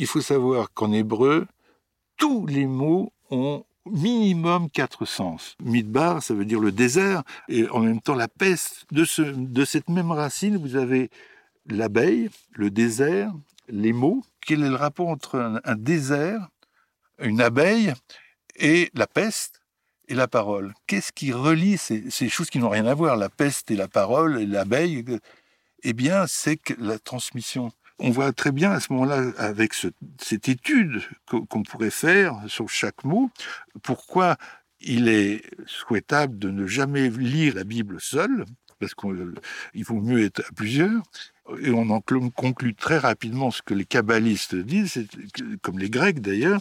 Il 0.00 0.06
faut 0.06 0.22
savoir 0.22 0.72
qu'en 0.72 0.92
hébreu, 0.92 1.46
tous 2.16 2.46
les 2.46 2.66
mots 2.66 3.12
ont 3.30 3.64
minimum 3.84 4.70
quatre 4.70 5.04
sens. 5.04 5.56
Midbar, 5.62 6.22
ça 6.22 6.32
veut 6.32 6.46
dire 6.46 6.58
le 6.58 6.72
désert, 6.72 7.22
et 7.48 7.68
en 7.68 7.80
même 7.80 8.00
temps 8.00 8.14
la 8.14 8.28
peste. 8.28 8.86
De, 8.92 9.04
ce, 9.04 9.20
de 9.20 9.64
cette 9.66 9.90
même 9.90 10.10
racine, 10.10 10.56
vous 10.56 10.76
avez 10.76 11.10
l'abeille, 11.66 12.30
le 12.52 12.70
désert, 12.70 13.30
les 13.68 13.92
mots. 13.92 14.22
Quel 14.40 14.64
est 14.64 14.70
le 14.70 14.74
rapport 14.74 15.08
entre 15.08 15.60
un, 15.62 15.76
désert, 15.76 16.48
une 17.18 17.42
abeille 17.42 17.92
et 18.56 18.90
la 18.94 19.06
peste 19.06 19.60
et 20.08 20.14
la 20.14 20.28
parole? 20.28 20.72
Qu'est-ce 20.86 21.12
qui 21.12 21.30
relie 21.30 21.76
ces, 21.76 22.10
ces 22.10 22.30
choses 22.30 22.48
qui 22.48 22.58
n'ont 22.58 22.70
rien 22.70 22.86
à 22.86 22.94
voir, 22.94 23.18
la 23.18 23.28
peste 23.28 23.70
et 23.70 23.76
la 23.76 23.88
parole 23.88 24.40
et 24.40 24.46
l'abeille? 24.46 25.04
Eh 25.82 25.92
bien, 25.92 26.26
c'est 26.26 26.56
que 26.56 26.74
la 26.78 26.98
transmission 26.98 27.70
on 28.00 28.10
voit 28.10 28.32
très 28.32 28.52
bien 28.52 28.72
à 28.72 28.80
ce 28.80 28.92
moment-là, 28.92 29.32
avec 29.36 29.74
cette 29.74 30.48
étude 30.48 31.02
qu'on 31.26 31.62
pourrait 31.62 31.90
faire 31.90 32.34
sur 32.48 32.68
chaque 32.68 33.04
mot, 33.04 33.30
pourquoi 33.82 34.36
il 34.80 35.08
est 35.08 35.42
souhaitable 35.66 36.38
de 36.38 36.50
ne 36.50 36.66
jamais 36.66 37.10
lire 37.10 37.54
la 37.54 37.64
Bible 37.64 38.00
seule, 38.00 38.46
parce 38.78 38.94
qu'il 38.94 39.84
vaut 39.84 40.00
mieux 40.00 40.24
être 40.24 40.40
à 40.40 40.52
plusieurs. 40.54 41.02
Et 41.62 41.70
on 41.70 41.90
en 41.90 42.00
conclut 42.00 42.74
très 42.74 42.96
rapidement 42.98 43.50
ce 43.50 43.60
que 43.60 43.74
les 43.74 43.84
kabbalistes 43.84 44.54
disent, 44.54 45.06
comme 45.62 45.78
les 45.78 45.90
Grecs 45.90 46.20
d'ailleurs. 46.20 46.60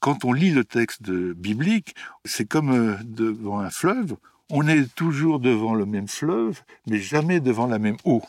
Quand 0.00 0.24
on 0.24 0.32
lit 0.32 0.50
le 0.50 0.64
texte 0.64 1.10
biblique, 1.10 1.94
c'est 2.24 2.46
comme 2.46 2.70
euh, 2.70 2.96
devant 3.02 3.60
un 3.60 3.70
fleuve. 3.70 4.16
On 4.50 4.68
est 4.68 4.94
toujours 4.94 5.40
devant 5.40 5.74
le 5.74 5.86
même 5.86 6.06
fleuve, 6.06 6.62
mais 6.86 7.00
jamais 7.00 7.40
devant 7.40 7.66
la 7.66 7.78
même 7.78 7.96
eau. 8.04 8.22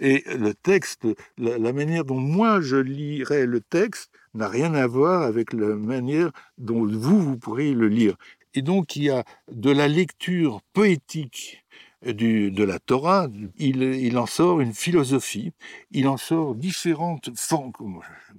Et 0.00 0.24
le 0.36 0.54
texte, 0.54 1.06
la, 1.36 1.72
manière 1.72 2.04
dont 2.04 2.18
moi 2.18 2.60
je 2.60 2.76
lirai 2.76 3.46
le 3.46 3.60
texte 3.60 4.10
n'a 4.34 4.48
rien 4.48 4.74
à 4.74 4.86
voir 4.86 5.22
avec 5.22 5.52
la 5.52 5.74
manière 5.74 6.30
dont 6.56 6.86
vous, 6.86 7.20
vous 7.20 7.36
pourrez 7.36 7.72
le 7.74 7.88
lire. 7.88 8.16
Et 8.54 8.62
donc 8.62 8.96
il 8.96 9.04
y 9.04 9.10
a 9.10 9.24
de 9.50 9.70
la 9.70 9.88
lecture 9.88 10.62
poétique 10.72 11.62
de 12.04 12.64
la 12.64 12.78
Torah, 12.78 13.28
il, 13.58 14.18
en 14.18 14.26
sort 14.26 14.60
une 14.60 14.72
philosophie, 14.72 15.52
il 15.92 16.08
en 16.08 16.16
sort 16.16 16.54
différentes 16.54 17.30
formes, 17.36 17.72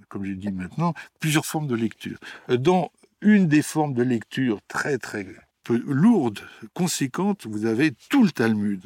comme 0.09 0.25
j'ai 0.25 0.35
dit 0.35 0.51
maintenant, 0.51 0.93
plusieurs 1.19 1.45
formes 1.45 1.67
de 1.67 1.75
lecture. 1.75 2.17
Dans 2.49 2.91
une 3.21 3.47
des 3.47 3.61
formes 3.61 3.93
de 3.93 4.03
lecture 4.03 4.59
très 4.67 4.97
très 4.97 5.25
lourde, 5.69 6.39
conséquente, 6.73 7.47
vous 7.47 7.65
avez 7.65 7.93
tout 8.09 8.23
le 8.23 8.31
Talmud. 8.31 8.83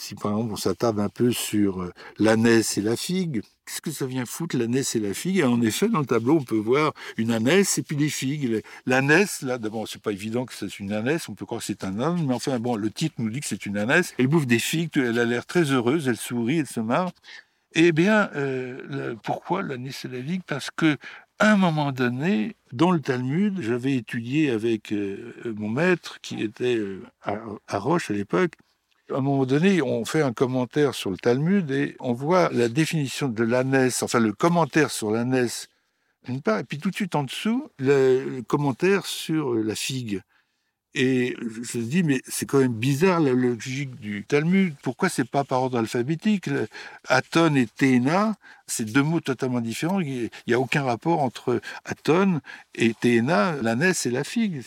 Si 0.00 0.14
par 0.14 0.32
exemple 0.32 0.54
on 0.54 0.56
s'attarde 0.56 0.98
un 0.98 1.10
peu 1.10 1.30
sur 1.30 1.82
euh, 1.82 1.92
l'ânesse 2.18 2.78
et 2.78 2.80
la 2.80 2.96
figue, 2.96 3.42
qu'est-ce 3.66 3.82
que 3.82 3.90
ça 3.90 4.06
vient 4.06 4.24
foutre 4.24 4.56
l'ânesse 4.56 4.96
et 4.96 4.98
la 4.98 5.12
figue? 5.12 5.36
Et 5.36 5.44
En 5.44 5.60
effet, 5.60 5.90
dans 5.90 5.98
le 5.98 6.06
tableau, 6.06 6.36
on 6.36 6.42
peut 6.42 6.56
voir 6.56 6.94
une 7.18 7.30
ânesse 7.30 7.76
et 7.76 7.82
puis 7.82 7.96
des 7.96 8.08
figues. 8.08 8.62
L'ânesse, 8.86 9.42
là, 9.42 9.58
d'abord, 9.58 9.86
c'est 9.86 10.00
pas 10.00 10.12
évident 10.12 10.46
que 10.46 10.54
c'est 10.54 10.78
une 10.78 10.94
ânesse, 10.94 11.28
on 11.28 11.34
peut 11.34 11.44
croire 11.44 11.60
que 11.60 11.66
c'est 11.66 11.84
un 11.84 12.00
homme, 12.00 12.24
mais 12.26 12.32
enfin, 12.32 12.58
bon, 12.58 12.76
le 12.76 12.90
titre 12.90 13.16
nous 13.18 13.28
dit 13.28 13.40
que 13.40 13.46
c'est 13.46 13.66
une 13.66 13.76
ânesse. 13.76 14.14
Elle 14.16 14.28
bouffe 14.28 14.46
des 14.46 14.58
figues, 14.58 14.96
elle 14.96 15.18
a 15.18 15.26
l'air 15.26 15.44
très 15.44 15.64
heureuse, 15.70 16.08
elle 16.08 16.16
sourit, 16.16 16.60
elle 16.60 16.66
se 16.66 16.80
marre. 16.80 17.10
Eh 17.74 17.92
bien, 17.92 18.30
euh, 18.36 19.14
pourquoi 19.22 19.60
l'ânesse 19.62 20.06
et 20.06 20.08
la 20.08 20.22
figue? 20.22 20.42
Parce 20.46 20.70
que 20.74 20.96
à 21.38 21.52
un 21.52 21.56
moment 21.58 21.92
donné, 21.92 22.56
dans 22.72 22.90
le 22.90 23.00
Talmud, 23.00 23.60
j'avais 23.60 23.96
étudié 23.96 24.50
avec 24.50 24.92
euh, 24.92 25.34
mon 25.44 25.68
maître, 25.68 26.20
qui 26.22 26.42
était 26.42 26.80
à 27.22 27.78
Roche 27.78 28.10
à 28.10 28.14
l'époque, 28.14 28.54
à 29.12 29.18
un 29.18 29.20
moment 29.20 29.46
donné, 29.46 29.82
on 29.82 30.04
fait 30.04 30.22
un 30.22 30.32
commentaire 30.32 30.94
sur 30.94 31.10
le 31.10 31.16
Talmud 31.16 31.70
et 31.70 31.96
on 32.00 32.12
voit 32.12 32.50
la 32.52 32.68
définition 32.68 33.28
de 33.28 33.42
l'ânesse, 33.42 34.02
enfin 34.02 34.20
le 34.20 34.32
commentaire 34.32 34.90
sur 34.90 35.10
l'ânesse 35.10 35.68
d'une 36.24 36.42
part, 36.42 36.58
et 36.58 36.64
puis 36.64 36.78
tout 36.78 36.90
de 36.90 36.94
suite 36.94 37.14
en 37.14 37.24
dessous, 37.24 37.70
le, 37.78 38.42
commentaire 38.42 39.06
sur 39.06 39.54
la 39.54 39.74
figue. 39.74 40.20
Et 40.94 41.36
je 41.38 41.78
me 41.78 41.84
dis, 41.84 42.02
mais 42.02 42.20
c'est 42.26 42.46
quand 42.46 42.58
même 42.58 42.74
bizarre 42.74 43.20
la 43.20 43.32
logique 43.32 43.94
du 44.00 44.24
Talmud. 44.24 44.74
Pourquoi 44.82 45.08
c'est 45.08 45.28
pas 45.28 45.44
par 45.44 45.62
ordre 45.62 45.78
alphabétique? 45.78 46.50
Aton 47.06 47.54
et 47.54 47.66
Théna, 47.66 48.34
c'est 48.66 48.86
deux 48.86 49.04
mots 49.04 49.20
totalement 49.20 49.60
différents. 49.60 50.00
Il 50.00 50.30
n'y 50.48 50.54
a 50.54 50.58
aucun 50.58 50.82
rapport 50.82 51.20
entre 51.20 51.60
Aton 51.84 52.40
et 52.74 52.92
Théna, 52.94 53.54
l'ânesse 53.62 54.04
et 54.06 54.10
la 54.10 54.24
figue. 54.24 54.62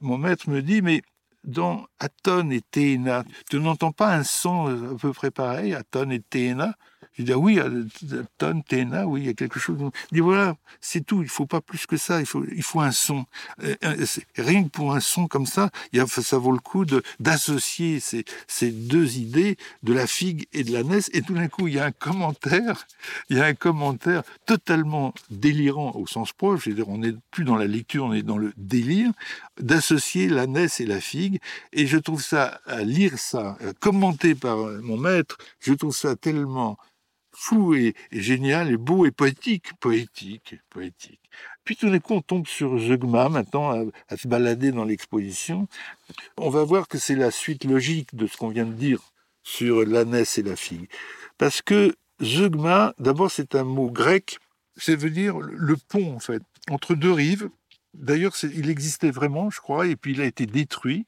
Mon 0.00 0.16
maître 0.16 0.48
me 0.48 0.62
dit, 0.62 0.80
mais 0.80 1.02
dans 1.46 1.86
Aton 1.98 2.50
et 2.50 2.60
Théna, 2.60 3.24
tu 3.48 3.58
n'entends 3.60 3.92
pas 3.92 4.14
un 4.14 4.24
son 4.24 4.68
euh, 4.68 4.94
à 4.94 4.98
peu 4.98 5.12
près 5.12 5.30
pareil, 5.30 5.74
Aton 5.74 6.10
et 6.10 6.20
Théna? 6.20 6.76
Je 7.18 7.22
dis, 7.22 7.32
ah 7.32 7.38
oui, 7.38 7.58
Aton, 7.58 8.60
Théna, 8.60 9.06
oui, 9.06 9.22
il 9.22 9.26
y 9.26 9.30
a 9.30 9.34
quelque 9.34 9.58
chose. 9.58 9.78
Je 9.78 10.16
dis, 10.16 10.20
voilà, 10.20 10.54
c'est 10.82 11.00
tout, 11.04 11.22
il 11.22 11.28
faut 11.28 11.46
pas 11.46 11.62
plus 11.62 11.86
que 11.86 11.96
ça, 11.96 12.20
il 12.20 12.26
faut, 12.26 12.44
il 12.54 12.62
faut 12.62 12.80
un 12.80 12.90
son. 12.90 13.24
Euh, 13.62 13.74
euh, 13.84 14.04
rien 14.36 14.64
que 14.64 14.68
pour 14.68 14.94
un 14.94 15.00
son 15.00 15.26
comme 15.26 15.46
ça, 15.46 15.70
il 15.92 16.06
ça 16.06 16.38
vaut 16.38 16.52
le 16.52 16.58
coup 16.58 16.84
d'associer 17.18 18.00
ces, 18.00 18.24
ces 18.46 18.70
deux 18.70 19.16
idées 19.16 19.56
de 19.82 19.94
la 19.94 20.06
figue 20.06 20.46
et 20.52 20.62
de 20.62 20.72
la 20.72 20.82
nesse, 20.82 21.08
et 21.14 21.22
tout 21.22 21.34
d'un 21.34 21.48
coup, 21.48 21.68
il 21.68 21.74
y 21.74 21.78
a 21.78 21.86
un 21.86 21.90
commentaire, 21.90 22.86
il 23.30 23.38
y 23.38 23.40
a 23.40 23.46
un 23.46 23.54
commentaire 23.54 24.22
totalement 24.44 25.14
délirant 25.30 25.92
au 25.94 26.06
sens 26.06 26.32
proche, 26.32 26.64
je 26.64 26.70
veux 26.70 26.76
dire, 26.76 26.88
on 26.88 26.98
n'est 26.98 27.14
plus 27.30 27.44
dans 27.44 27.56
la 27.56 27.66
lecture, 27.66 28.04
on 28.04 28.12
est 28.12 28.22
dans 28.22 28.38
le 28.38 28.52
délire, 28.58 29.10
d'associer 29.60 30.28
la 30.28 30.46
nesse 30.46 30.80
et 30.80 30.86
la 30.86 31.00
figue, 31.00 31.38
et 31.72 31.86
je 31.86 31.98
trouve 31.98 32.22
ça, 32.22 32.60
à 32.66 32.82
lire 32.82 33.18
ça, 33.18 33.56
commenté 33.80 34.34
par 34.34 34.58
mon 34.58 34.96
maître, 34.96 35.38
je 35.60 35.72
trouve 35.72 35.96
ça 35.96 36.16
tellement 36.16 36.78
fou 37.36 37.74
et, 37.74 37.94
génial 38.10 38.72
et 38.72 38.76
beau 38.76 39.04
et 39.04 39.10
poétique, 39.10 39.74
poétique, 39.78 40.56
poétique. 40.70 41.20
Puis 41.64 41.76
tout 41.76 41.90
d'un 41.90 41.98
coup, 41.98 42.14
on 42.14 42.22
tombe 42.22 42.46
sur 42.46 42.78
Zeugma, 42.78 43.28
maintenant, 43.28 43.90
à, 44.08 44.16
se 44.16 44.26
balader 44.26 44.72
dans 44.72 44.84
l'exposition. 44.84 45.68
On 46.38 46.48
va 46.48 46.64
voir 46.64 46.88
que 46.88 46.98
c'est 46.98 47.14
la 47.14 47.30
suite 47.30 47.64
logique 47.64 48.14
de 48.14 48.26
ce 48.26 48.36
qu'on 48.36 48.48
vient 48.48 48.64
de 48.64 48.72
dire 48.72 49.00
sur 49.42 49.84
l'ânesse 49.84 50.38
et 50.38 50.42
la 50.42 50.56
fille. 50.56 50.88
Parce 51.38 51.60
que 51.60 51.94
Zeugma, 52.22 52.94
d'abord, 52.98 53.30
c'est 53.30 53.54
un 53.54 53.64
mot 53.64 53.90
grec, 53.90 54.38
ça 54.76 54.96
veut 54.96 55.10
dire 55.10 55.38
le 55.38 55.76
pont, 55.76 56.14
en 56.14 56.20
fait, 56.20 56.42
entre 56.70 56.94
deux 56.94 57.12
rives. 57.12 57.50
D'ailleurs, 57.98 58.34
il 58.42 58.70
existait 58.70 59.10
vraiment, 59.10 59.50
je 59.50 59.60
crois, 59.60 59.86
et 59.86 59.96
puis 59.96 60.12
il 60.12 60.20
a 60.20 60.24
été 60.24 60.46
détruit 60.46 61.06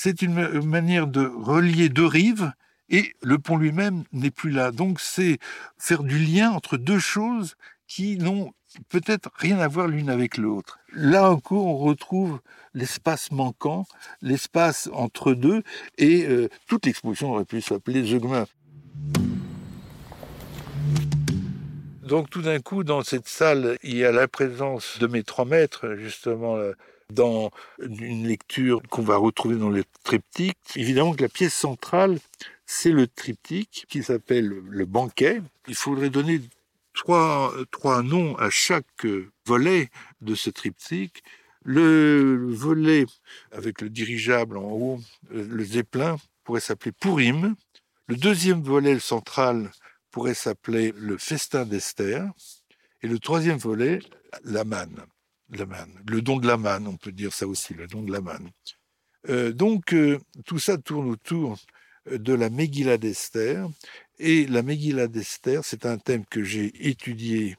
c'est 0.00 0.22
une 0.22 0.62
manière 0.62 1.08
de 1.08 1.26
relier 1.26 1.88
deux 1.88 2.06
rives 2.06 2.52
et 2.88 3.14
le 3.20 3.36
pont 3.38 3.56
lui-même 3.56 4.04
n'est 4.12 4.30
plus 4.30 4.52
là. 4.52 4.70
Donc 4.70 5.00
c'est 5.00 5.38
faire 5.76 6.04
du 6.04 6.20
lien 6.20 6.52
entre 6.52 6.76
deux 6.76 7.00
choses 7.00 7.56
qui 7.88 8.16
n'ont 8.16 8.52
peut-être 8.90 9.28
rien 9.34 9.58
à 9.58 9.66
voir 9.66 9.88
l'une 9.88 10.08
avec 10.08 10.36
l'autre. 10.36 10.78
Là 10.92 11.28
encore, 11.28 11.66
on 11.66 11.76
retrouve 11.78 12.40
l'espace 12.74 13.32
manquant, 13.32 13.86
l'espace 14.22 14.88
entre 14.92 15.32
deux, 15.32 15.64
et 15.96 16.26
euh, 16.26 16.48
toute 16.68 16.86
l'exposition 16.86 17.32
aurait 17.32 17.44
pu 17.44 17.60
s'appeler 17.60 18.04
Zeugma. 18.04 18.46
Donc 22.08 22.30
tout 22.30 22.40
d'un 22.40 22.58
coup, 22.58 22.84
dans 22.84 23.02
cette 23.02 23.28
salle, 23.28 23.76
il 23.82 23.94
y 23.94 24.02
a 24.02 24.12
la 24.12 24.28
présence 24.28 24.98
de 24.98 25.06
mes 25.06 25.22
trois 25.22 25.44
maîtres, 25.44 25.94
justement, 25.98 26.56
dans 27.12 27.50
une 27.80 28.26
lecture 28.26 28.80
qu'on 28.88 29.02
va 29.02 29.18
retrouver 29.18 29.56
dans 29.56 29.68
le 29.68 29.84
triptyque. 30.04 30.56
Évidemment 30.74 31.12
que 31.12 31.20
la 31.20 31.28
pièce 31.28 31.52
centrale, 31.52 32.18
c'est 32.64 32.92
le 32.92 33.08
triptyque 33.08 33.84
qui 33.90 34.02
s'appelle 34.02 34.48
le 34.48 34.86
banquet. 34.86 35.42
Il 35.66 35.74
faudrait 35.74 36.08
donner 36.08 36.40
trois, 36.94 37.52
trois 37.70 38.02
noms 38.02 38.38
à 38.38 38.48
chaque 38.48 39.06
volet 39.44 39.90
de 40.22 40.34
ce 40.34 40.48
triptyque. 40.48 41.22
Le 41.62 42.48
volet 42.48 43.04
avec 43.52 43.82
le 43.82 43.90
dirigeable 43.90 44.56
en 44.56 44.70
haut, 44.70 45.00
le 45.30 45.62
zeppelin, 45.62 46.16
pourrait 46.44 46.60
s'appeler 46.60 46.92
Pourim. 46.92 47.54
Le 48.06 48.16
deuxième 48.16 48.62
volet 48.62 48.98
central 48.98 49.70
pourrait 50.10 50.34
s'appeler 50.34 50.92
le 50.96 51.18
festin 51.18 51.64
d'Esther. 51.64 52.30
Et 53.02 53.08
le 53.08 53.18
troisième 53.18 53.58
volet, 53.58 54.00
la 54.44 54.64
manne. 54.64 55.04
Le 55.50 56.20
don 56.20 56.38
de 56.38 56.46
la 56.46 56.56
manne, 56.56 56.86
on 56.86 56.96
peut 56.96 57.12
dire 57.12 57.32
ça 57.32 57.46
aussi, 57.46 57.74
le 57.74 57.86
don 57.86 58.02
de 58.02 58.12
la 58.12 58.20
manne. 58.20 58.50
Euh, 59.28 59.52
donc, 59.52 59.92
euh, 59.94 60.18
tout 60.44 60.58
ça 60.58 60.78
tourne 60.78 61.08
autour 61.10 61.56
de 62.10 62.32
la 62.32 62.50
Megillah 62.50 62.98
d'Esther. 62.98 63.68
Et 64.18 64.46
la 64.46 64.62
Megillah 64.62 65.08
d'Esther, 65.08 65.64
c'est 65.64 65.86
un 65.86 65.98
thème 65.98 66.24
que 66.26 66.42
j'ai 66.42 66.88
étudié 66.88 67.56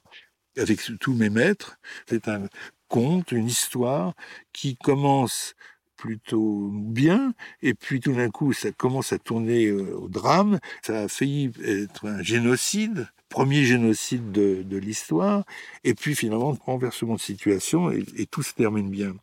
avec 0.57 0.81
tous 0.99 1.13
mes 1.13 1.29
maîtres. 1.29 1.77
C'est 2.07 2.27
un 2.27 2.47
conte, 2.87 3.31
une 3.31 3.47
histoire 3.47 4.13
qui 4.51 4.75
commence 4.75 5.53
plutôt 5.99 6.69
bien, 6.71 7.33
et 7.61 7.73
puis 7.73 7.99
tout 7.99 8.13
d'un 8.13 8.29
coup, 8.29 8.53
ça 8.53 8.71
commence 8.71 9.11
à 9.11 9.19
tourner 9.19 9.65
euh, 9.65 9.97
au 9.97 10.07
drame. 10.07 10.59
Ça 10.81 11.01
a 11.03 11.07
failli 11.09 11.51
être 11.61 12.07
un 12.07 12.23
génocide, 12.23 13.09
premier 13.27 13.65
génocide 13.65 14.31
de, 14.31 14.77
l'histoire, 14.77 15.43
et 15.83 15.93
puis 15.93 16.15
finalement, 16.15 16.57
renversement 16.65 17.15
de 17.15 17.19
situation, 17.19 17.91
et, 17.91 18.25
tout 18.31 18.43
se 18.43 18.53
termine 18.53 18.89
bien. 18.89 19.13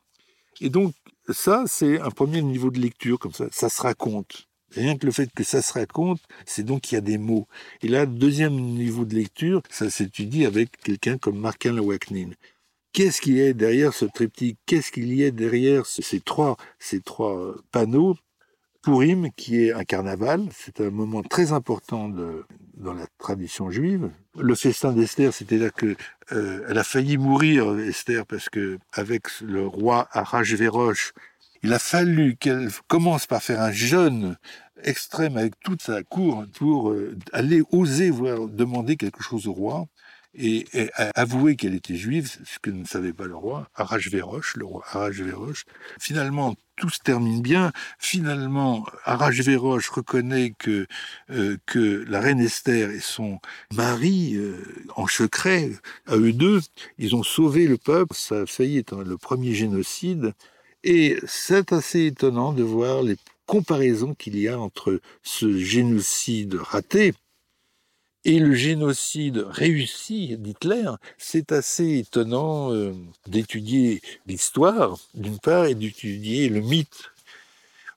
Et 0.60 0.68
donc, 0.68 0.94
ça, 1.30 1.64
c'est 1.66 1.98
un 1.98 2.10
premier 2.10 2.42
niveau 2.42 2.70
de 2.70 2.78
lecture, 2.78 3.18
comme 3.18 3.32
ça, 3.32 3.46
ça 3.50 3.70
se 3.70 3.80
raconte. 3.80 4.46
Rien 4.72 4.98
que 4.98 5.06
le 5.06 5.12
fait 5.12 5.32
que 5.32 5.44
ça 5.44 5.62
se 5.62 5.72
raconte, 5.72 6.20
c'est 6.44 6.62
donc 6.62 6.82
qu'il 6.82 6.96
y 6.96 6.98
a 6.98 7.00
des 7.00 7.18
mots. 7.18 7.48
Et 7.82 7.88
là, 7.88 8.04
deuxième 8.04 8.54
niveau 8.54 9.06
de 9.06 9.14
lecture, 9.14 9.62
ça 9.70 9.88
s'étudie 9.88 10.44
avec 10.44 10.76
quelqu'un 10.82 11.16
comme 11.16 11.38
Markin 11.38 11.72
Lewaknin 11.72 12.30
qu'est-ce 12.92 13.20
qu'il 13.20 13.36
y 13.36 13.42
a 13.42 13.52
derrière 13.52 13.92
ce 13.92 14.04
triptyque? 14.04 14.58
Qu'est-ce 14.66 14.90
qu'il 14.90 15.14
y 15.14 15.24
a 15.24 15.30
derrière 15.30 15.86
ces 15.86 16.20
trois, 16.20 16.56
ces 16.78 17.00
trois 17.00 17.54
panneaux? 17.72 18.16
Purim, 18.82 19.32
qui 19.36 19.64
est 19.64 19.72
un 19.72 19.82
carnaval, 19.82 20.48
c'est 20.54 20.80
un 20.80 20.90
moment 20.90 21.24
très 21.24 21.50
important 21.50 22.08
dans 22.08 22.94
la 22.94 23.06
tradition 23.18 23.68
juive. 23.68 24.10
Le 24.38 24.54
festin 24.54 24.92
d'Esther, 24.92 25.34
c'est-à-dire 25.34 25.72
que 25.72 25.96
euh, 26.30 26.64
elle 26.68 26.78
a 26.78 26.84
failli 26.84 27.18
mourir, 27.18 27.76
Esther, 27.80 28.24
parce 28.26 28.48
que 28.48 28.78
avec 28.92 29.24
le 29.40 29.66
roi 29.66 30.06
Arachvéroche, 30.12 31.14
il 31.64 31.72
a 31.72 31.80
fallu 31.80 32.36
qu'elle 32.36 32.68
commence 32.86 33.26
par 33.26 33.42
faire 33.42 33.60
un 33.60 33.72
jeûne 33.72 34.36
extrême 34.84 35.36
avec 35.36 35.58
toute 35.64 35.82
sa 35.82 36.04
cour 36.04 36.44
pour 36.54 36.90
euh, 36.90 37.16
aller 37.32 37.62
oser 37.72 38.10
voir 38.10 38.46
demander 38.46 38.96
quelque 38.96 39.20
chose 39.20 39.48
au 39.48 39.52
roi 39.52 39.86
et, 40.38 40.66
a 40.94 41.10
avoué 41.14 41.56
qu'elle 41.56 41.74
était 41.74 41.96
juive, 41.96 42.30
ce 42.44 42.58
que 42.60 42.70
ne 42.70 42.84
savait 42.84 43.12
pas 43.12 43.26
le 43.26 43.36
roi, 43.36 43.68
Arachvéroche, 43.74 44.56
le 44.56 44.64
roi 44.64 44.84
Arachvéroche. 44.90 45.64
Finalement, 45.98 46.54
tout 46.76 46.90
se 46.90 46.98
termine 47.00 47.40
bien. 47.40 47.72
Finalement, 47.98 48.86
Arachvéroche 49.04 49.88
reconnaît 49.88 50.52
que, 50.58 50.86
euh, 51.30 51.56
que 51.66 52.04
la 52.08 52.20
reine 52.20 52.40
Esther 52.40 52.90
et 52.90 53.00
son 53.00 53.40
mari, 53.74 54.34
euh, 54.36 54.62
en 54.94 55.06
secret, 55.06 55.70
à 56.06 56.16
eux 56.16 56.32
deux, 56.32 56.60
ils 56.98 57.16
ont 57.16 57.22
sauvé 57.22 57.66
le 57.66 57.78
peuple. 57.78 58.14
Ça 58.14 58.42
a 58.42 58.46
failli 58.46 58.78
être 58.78 59.02
le 59.02 59.16
premier 59.16 59.54
génocide. 59.54 60.34
Et 60.84 61.18
c'est 61.26 61.72
assez 61.72 62.06
étonnant 62.06 62.52
de 62.52 62.62
voir 62.62 63.02
les 63.02 63.16
comparaisons 63.46 64.14
qu'il 64.14 64.38
y 64.38 64.48
a 64.48 64.58
entre 64.58 65.00
ce 65.22 65.56
génocide 65.56 66.54
raté, 66.54 67.14
et 68.26 68.40
le 68.40 68.56
génocide 68.56 69.46
réussi 69.48 70.36
d'Hitler, 70.36 70.90
c'est 71.16 71.52
assez 71.52 71.98
étonnant 71.98 72.72
euh, 72.72 72.92
d'étudier 73.28 74.02
l'histoire, 74.26 74.98
d'une 75.14 75.38
part, 75.38 75.66
et 75.66 75.76
d'étudier 75.76 76.48
le 76.48 76.60
mythe. 76.60 77.12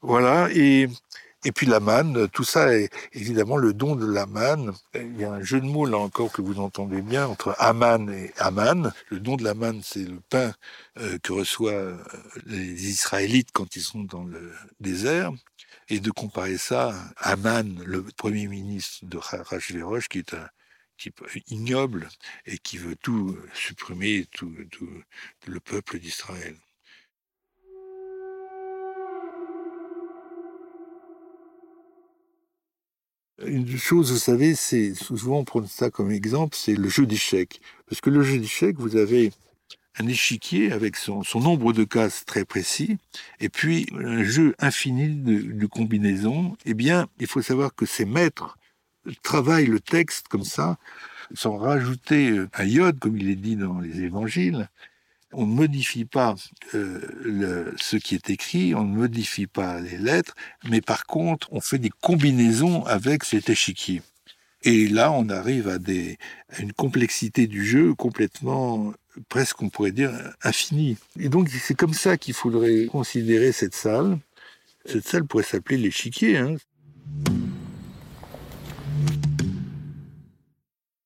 Voilà, 0.03 0.47
et, 0.53 0.87
et 1.45 1.51
puis 1.51 1.65
la 1.65 1.79
manne, 1.79 2.29
tout 2.29 2.43
ça 2.43 2.75
est 2.75 2.91
évidemment 3.13 3.57
le 3.57 3.73
don 3.73 3.95
de 3.95 4.05
la 4.05 4.27
manne. 4.27 4.71
Il 4.93 5.19
y 5.19 5.23
a 5.23 5.31
un 5.31 5.41
jeu 5.41 5.61
de 5.61 5.65
mots 5.65 5.87
là 5.87 5.97
encore 5.97 6.31
que 6.31 6.43
vous 6.43 6.59
entendez 6.59 7.01
bien 7.01 7.25
entre 7.25 7.55
Aman 7.57 8.07
et 8.11 8.31
Aman. 8.37 8.93
Le 9.09 9.19
don 9.19 9.35
de 9.35 9.43
la 9.43 9.55
manne, 9.55 9.81
c'est 9.83 10.07
le 10.07 10.19
pain 10.29 10.53
euh, 10.99 11.17
que 11.23 11.33
reçoivent 11.33 12.07
les 12.45 12.87
Israélites 12.87 13.49
quand 13.51 13.75
ils 13.75 13.81
sont 13.81 14.03
dans 14.03 14.25
le 14.25 14.51
désert 14.79 15.31
et 15.89 15.99
de 15.99 16.11
comparer 16.11 16.57
ça 16.57 16.93
à 17.17 17.31
Aman, 17.31 17.81
le 17.85 18.03
premier 18.03 18.47
ministre 18.47 19.05
de 19.05 19.17
Rachvéroche, 19.17 20.07
qui 20.07 20.19
est 20.19 20.33
un 20.33 20.47
type 20.97 21.21
ignoble 21.47 22.09
et 22.45 22.57
qui 22.57 22.77
veut 22.77 22.95
tout 22.95 23.37
supprimer, 23.53 24.27
tout, 24.31 24.53
le 25.47 25.59
peuple 25.59 25.99
d'Israël. 25.99 26.55
Une 33.45 33.77
chose, 33.77 34.11
vous 34.11 34.17
savez, 34.17 34.53
c'est 34.53 34.93
souvent 34.93 35.39
on 35.39 35.45
prend 35.45 35.65
ça 35.65 35.89
comme 35.89 36.11
exemple, 36.11 36.57
c'est 36.59 36.75
le 36.75 36.89
jeu 36.89 37.05
d'échecs. 37.05 37.61
Parce 37.87 38.01
que 38.01 38.09
le 38.09 38.21
jeu 38.21 38.37
d'échecs, 38.37 38.77
vous 38.77 38.97
avez 38.97 39.31
un 39.97 40.07
échiquier 40.07 40.71
avec 40.71 40.95
son, 40.95 41.23
nombre 41.35 41.73
de 41.73 41.83
cases 41.83 42.25
très 42.25 42.45
précis, 42.45 42.97
et 43.39 43.49
puis 43.49 43.87
un 43.97 44.23
jeu 44.23 44.55
infini 44.59 45.09
de, 45.09 45.65
combinaisons, 45.65 46.55
eh 46.65 46.73
bien, 46.73 47.07
il 47.19 47.27
faut 47.27 47.41
savoir 47.41 47.73
que 47.75 47.85
ces 47.85 48.05
maîtres 48.05 48.57
travaillent 49.23 49.67
le 49.67 49.79
texte 49.79 50.27
comme 50.27 50.43
ça, 50.43 50.77
sans 51.33 51.57
rajouter 51.57 52.39
un 52.53 52.65
iode, 52.65 52.99
comme 52.99 53.17
il 53.17 53.29
est 53.29 53.35
dit 53.35 53.55
dans 53.55 53.79
les 53.79 54.01
évangiles. 54.01 54.69
On 55.31 55.45
ne 55.45 55.53
modifie 55.53 56.05
pas 56.05 56.35
euh, 56.73 57.71
ce 57.77 57.97
qui 57.97 58.15
est 58.15 58.31
écrit, 58.31 58.73
on 58.73 58.83
ne 58.83 58.95
modifie 58.95 59.45
pas 59.45 59.79
les 59.79 59.97
lettres, 59.97 60.35
mais 60.67 60.81
par 60.81 61.05
contre, 61.05 61.47
on 61.51 61.61
fait 61.61 61.77
des 61.77 61.91
combinaisons 62.01 62.83
avec 62.85 63.23
cet 63.23 63.49
échiquier. 63.49 64.01
Et 64.63 64.87
là, 64.87 65.11
on 65.11 65.29
arrive 65.29 65.69
à, 65.69 65.75
à 65.75 66.61
une 66.61 66.73
complexité 66.73 67.47
du 67.47 67.63
jeu 67.63 67.93
complètement 67.93 68.93
presque, 69.27 69.61
on 69.61 69.69
pourrait 69.69 69.91
dire, 69.91 70.11
infini. 70.43 70.97
Et 71.19 71.29
donc, 71.29 71.49
c'est 71.49 71.75
comme 71.75 71.93
ça 71.93 72.17
qu'il 72.17 72.33
faudrait 72.33 72.85
considérer 72.85 73.51
cette 73.51 73.75
salle. 73.75 74.19
Cette 74.85 75.05
salle 75.05 75.25
pourrait 75.25 75.43
s'appeler 75.43 75.77
l'échiquier. 75.77 76.37
Hein. 76.37 76.55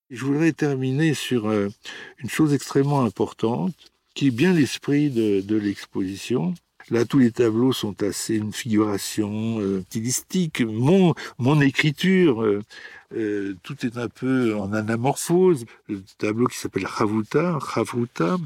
Je 0.09 0.25
voudrais 0.25 0.51
terminer 0.51 1.15
sur 1.15 1.47
euh, 1.47 1.69
une 2.19 2.29
chose 2.29 2.53
extrêmement 2.53 3.01
importante, 3.01 3.73
qui 4.13 4.27
est 4.27 4.31
bien 4.31 4.53
l'esprit 4.53 5.09
de, 5.09 5.57
l'exposition. 5.57 6.53
Là, 6.89 7.05
tous 7.05 7.19
les 7.19 7.31
tableaux 7.31 7.71
sont 7.71 8.01
assez 8.03 8.35
une 8.35 8.51
figuration 8.51 9.59
euh, 9.59 9.81
stylistique. 9.83 10.61
Mon, 10.61 11.13
mon 11.37 11.61
écriture 11.61 12.43
euh, 12.43 12.61
euh, 13.15 13.55
tout 13.63 13.85
est 13.85 13.97
un 13.97 14.09
peu 14.09 14.55
en 14.55 14.73
anamorphose. 14.73 15.65
Le 15.87 16.03
tableau 16.17 16.47
qui 16.47 16.57
s'appelle 16.57 16.85
Ravuta, 16.85 17.57
Ravuta 17.57 18.37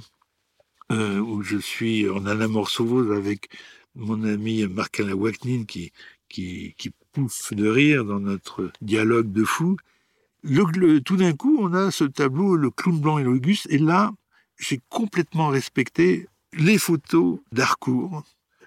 où 0.90 1.42
je 1.44 1.58
suis 1.58 2.10
en 2.10 2.26
anamorphose 2.26 3.12
avec 3.12 3.50
mon 3.96 4.24
ami 4.24 4.66
Marc 4.68 5.02
Waknin 5.04 5.66
qui, 5.66 5.92
qui, 6.30 6.76
qui 6.78 6.92
pouffe 7.12 7.54
de 7.54 7.68
rire 7.68 8.06
dans 8.06 8.22
notre 8.22 8.72
dialogue 8.82 9.32
de 9.34 9.44
fou. 9.44 9.76
Le, 10.44 11.00
tout 11.00 11.18
d'un 11.18 11.34
coup, 11.34 11.58
on 11.60 11.74
a 11.74 11.92
ce 11.92 12.06
tableau, 12.06 12.56
le 12.56 12.70
clown 12.70 13.02
blanc 13.02 13.18
et 13.18 13.24
l'Auguste, 13.24 13.68
et 13.70 13.80
là, 13.80 14.14
j'ai 14.58 14.80
complètement 14.90 15.50
respecté 15.50 16.28
les 16.54 16.78
photos 16.78 17.40
d'Harcourt, 17.52 18.24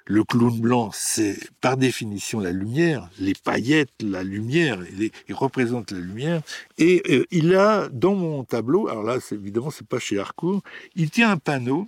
le 0.07 0.25
clown 0.25 0.61
blanc, 0.61 0.91
c'est 0.93 1.39
par 1.61 1.77
définition 1.77 2.41
la 2.41 2.51
lumière, 2.51 3.09
les 3.21 3.35
paillettes, 3.35 3.91
la 4.03 4.25
lumière, 4.25 4.81
il, 4.99 5.35
représente 5.35 5.93
la 5.93 6.01
lumière. 6.01 6.43
Et 6.79 7.03
euh, 7.11 7.25
il 7.31 7.55
a 7.55 7.89
dans 7.89 8.15
mon 8.15 8.43
tableau, 8.45 8.89
alors 8.89 9.05
là, 9.05 9.19
évidemment, 9.31 9.71
c'est 9.71 9.87
pas 9.87 10.01
chez 10.01 10.19
Harcourt, 10.19 10.63
il 10.97 11.11
tient 11.11 11.31
un 11.31 11.37
panneau 11.37 11.87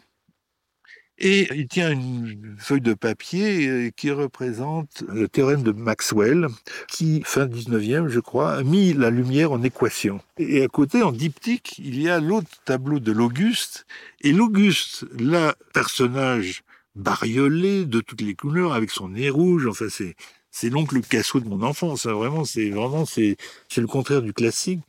et 1.22 1.48
il 1.54 1.68
tient 1.68 1.92
une 1.92 2.56
feuille 2.58 2.80
de 2.80 2.94
papier 2.94 3.68
euh, 3.68 3.90
qui 3.96 4.10
représente 4.10 5.04
le 5.08 5.28
théorème 5.28 5.62
de 5.62 5.70
Maxwell, 5.70 6.48
qui, 6.88 7.22
fin 7.24 7.46
19e, 7.46 8.08
je 8.08 8.18
crois, 8.18 8.54
a 8.54 8.62
mis 8.64 8.92
la 8.92 9.10
lumière 9.10 9.52
en 9.52 9.62
équation. 9.62 10.20
Et 10.38 10.64
à 10.64 10.68
côté, 10.68 11.00
en 11.02 11.12
diptyque, 11.12 11.78
il 11.78 12.02
y 12.02 12.08
a 12.08 12.18
l'autre 12.18 12.50
tableau 12.64 12.98
de 12.98 13.12
l'Auguste. 13.12 13.86
Et 14.20 14.32
l'Auguste, 14.32 15.06
là, 15.18 15.54
personnage 15.72 16.64
bariolé 16.96 17.84
de 17.86 18.00
toutes 18.00 18.20
les 18.20 18.34
couleurs 18.34 18.72
avec 18.72 18.90
son 18.90 19.10
nez 19.10 19.30
rouge. 19.30 19.68
Enfin, 19.68 19.86
c'est 19.88 20.16
c'est 20.50 20.68
l'oncle 20.68 21.00
Cassot 21.00 21.40
de 21.40 21.48
mon 21.48 21.62
enfance. 21.62 22.04
Hein. 22.04 22.12
Vraiment, 22.12 22.44
c'est 22.44 22.70
vraiment 22.70 23.06
c'est 23.06 23.36
c'est 23.68 23.80
le 23.80 23.86
contraire 23.86 24.22
du 24.22 24.32
classique. 24.32 24.80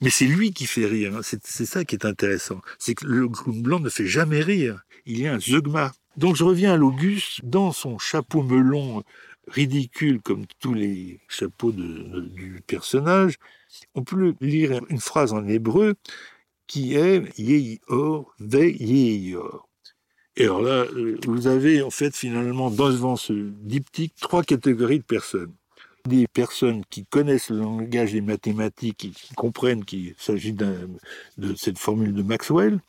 Mais 0.00 0.10
c'est 0.10 0.26
lui 0.26 0.52
qui 0.52 0.66
fait 0.66 0.86
rire. 0.86 1.16
Hein. 1.16 1.20
C'est 1.22 1.66
ça 1.66 1.84
qui 1.84 1.94
est 1.94 2.06
intéressant. 2.06 2.60
C'est 2.78 2.94
que 2.94 3.06
le 3.06 3.28
blanc 3.28 3.80
ne 3.80 3.90
fait 3.90 4.06
jamais 4.06 4.40
rire. 4.40 4.82
Il 5.06 5.20
y 5.20 5.26
a 5.26 5.34
un 5.34 5.40
zeugma. 5.40 5.92
Donc 6.16 6.36
je 6.36 6.44
reviens 6.44 6.74
à 6.74 6.76
l'Auguste 6.76 7.44
dans 7.44 7.72
son 7.72 7.98
chapeau 7.98 8.42
melon 8.42 9.02
ridicule 9.48 10.20
comme 10.22 10.44
tous 10.58 10.74
les 10.74 11.20
chapeaux 11.28 11.72
de, 11.72 12.20
du 12.20 12.62
personnage. 12.66 13.36
On 13.94 14.02
peut 14.02 14.34
lire 14.40 14.80
une 14.88 15.00
phrase 15.00 15.32
en 15.32 15.46
hébreu 15.46 15.94
qui 16.66 16.94
est 16.94 17.22
Yehior 17.38 18.32
ve 18.38 18.64
Yehior 18.64 19.68
Et 20.36 20.44
alors 20.44 20.62
là, 20.62 20.84
euh, 20.92 21.18
vous 21.26 21.46
avez 21.46 21.82
en 21.82 21.90
fait 21.90 22.14
finalement 22.14 22.70
devant 22.70 23.16
ce 23.16 23.32
diptyque 23.32 24.14
trois 24.20 24.42
catégories 24.42 25.00
de 25.00 25.04
personnes. 25.04 25.54
Des 26.06 26.26
personnes 26.26 26.82
qui 26.88 27.04
connaissent 27.04 27.50
le 27.50 27.58
langage 27.58 28.12
des 28.12 28.22
mathématiques, 28.22 28.96
qui 28.96 29.34
comprennent 29.36 29.84
qu'il 29.84 30.14
s'agit 30.16 30.54
de 30.54 30.88
cette 31.56 31.78
formule 31.78 32.14
de 32.14 32.22
Maxwell. 32.22 32.80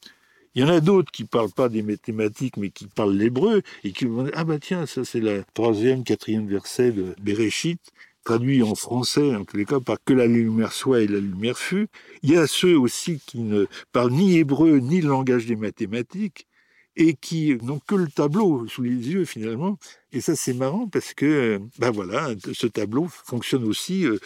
Il 0.55 0.61
y 0.61 0.65
en 0.65 0.69
a 0.69 0.79
d'autres 0.79 1.11
qui 1.11 1.25
parlent 1.25 1.51
pas 1.51 1.69
des 1.69 1.81
mathématiques, 1.81 2.57
mais 2.57 2.69
qui 2.69 2.87
parlent 2.87 3.15
l'hébreu, 3.15 3.61
et 3.83 3.91
qui 3.91 4.05
vont 4.05 4.23
dire, 4.23 4.33
ah 4.35 4.43
bah 4.43 4.59
tiens, 4.59 4.85
ça 4.85 5.05
c'est 5.05 5.19
la 5.19 5.43
troisième, 5.53 6.03
quatrième 6.03 6.47
verset 6.47 6.91
de 6.91 7.15
Bereshit, 7.21 7.79
traduit 8.23 8.61
en 8.61 8.75
français, 8.75 9.35
en 9.35 9.45
tous 9.45 9.57
les 9.57 9.65
cas, 9.65 9.79
par 9.79 9.97
que 10.03 10.13
la 10.13 10.27
lumière 10.27 10.73
soit 10.73 11.01
et 11.01 11.07
la 11.07 11.19
lumière 11.19 11.57
fut. 11.57 11.87
Il 12.23 12.31
y 12.31 12.37
a 12.37 12.47
ceux 12.47 12.77
aussi 12.77 13.21
qui 13.25 13.39
ne 13.39 13.65
parlent 13.91 14.11
ni 14.11 14.37
hébreu, 14.37 14.77
ni 14.79 15.01
le 15.01 15.09
langage 15.09 15.45
des 15.45 15.55
mathématiques, 15.55 16.47
et 16.95 17.13
qui 17.15 17.57
n'ont 17.61 17.79
que 17.79 17.95
le 17.95 18.07
tableau 18.07 18.67
sous 18.67 18.81
les 18.81 18.91
yeux 18.91 19.25
finalement. 19.25 19.77
Et 20.11 20.21
ça 20.21 20.35
c'est 20.35 20.53
marrant 20.53 20.87
parce 20.87 21.13
que 21.13 21.61
ben 21.79 21.91
voilà, 21.91 22.29
ce 22.53 22.67
tableau 22.67 23.07
fonctionne 23.07 23.63
aussi 23.63 24.05
euh, 24.05 24.19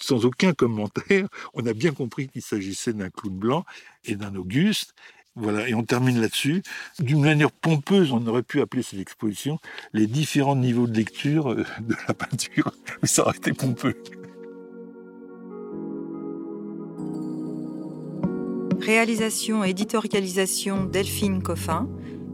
sans 0.00 0.24
aucun 0.24 0.52
commentaire. 0.52 1.28
On 1.54 1.66
a 1.66 1.72
bien 1.72 1.92
compris 1.92 2.28
qu'il 2.28 2.42
s'agissait 2.42 2.92
d'un 2.92 3.10
clown 3.10 3.36
blanc 3.36 3.64
et 4.04 4.16
d'un 4.16 4.34
Auguste. 4.34 4.94
Voilà, 5.34 5.66
et 5.66 5.72
on 5.72 5.82
termine 5.82 6.20
là-dessus. 6.20 6.62
D'une 6.98 7.22
manière 7.22 7.50
pompeuse, 7.50 8.12
on 8.12 8.26
aurait 8.26 8.42
pu 8.42 8.60
appeler 8.60 8.82
cette 8.82 9.00
exposition 9.00 9.58
les 9.94 10.06
différents 10.06 10.56
niveaux 10.56 10.86
de 10.86 10.94
lecture 10.94 11.52
euh, 11.52 11.64
de 11.80 11.96
la 12.06 12.12
peinture. 12.12 12.70
Ça 13.04 13.22
aurait 13.22 13.38
été 13.38 13.54
pompeux. 13.54 13.96
Réalisation 18.84 19.64
et 19.64 19.70
éditorialisation 19.70 20.84
Delphine 20.84 21.40
Coffin. 21.40 21.88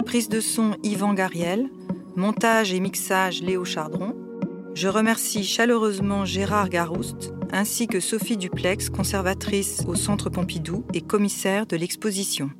Prise 0.07 0.31
de 0.31 0.41
son 0.41 0.77
Yvan 0.83 1.13
Gariel. 1.13 1.69
Montage 2.17 2.73
et 2.73 2.81
mixage 2.81 3.43
Léo 3.43 3.67
Chardron. 3.67 4.17
Je 4.75 4.89
remercie 4.89 5.45
chaleureusement 5.45 6.25
Gérard 6.25 6.71
Garouste 6.71 7.35
ainsi 7.53 7.87
que 7.87 8.01
Sophie 8.01 8.37
Duplex, 8.37 8.91
conservatrice 8.91 9.83
au 9.87 9.95
Centre 9.95 10.31
Pompidou 10.31 10.85
et 10.95 11.01
commissaire 11.01 11.67
de 11.67 11.77
l'exposition. 11.77 12.51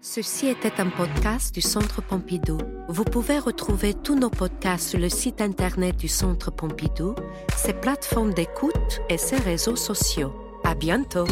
Ceci 0.00 0.48
était 0.48 0.80
un 0.80 0.88
podcast 0.88 1.54
du 1.54 1.60
Centre 1.60 2.02
Pompidou. 2.02 2.58
Vous 2.88 3.04
pouvez 3.04 3.38
retrouver 3.38 3.94
tous 3.94 4.16
nos 4.16 4.30
podcasts 4.30 4.88
sur 4.88 4.98
le 4.98 5.08
site 5.08 5.40
internet 5.40 5.96
du 5.96 6.08
Centre 6.08 6.50
Pompidou, 6.50 7.14
ses 7.56 7.72
plateformes 7.72 8.34
d'écoute 8.34 9.00
et 9.08 9.18
ses 9.18 9.36
réseaux 9.36 9.76
sociaux. 9.76 10.32
À 10.64 10.74
bientôt! 10.74 11.26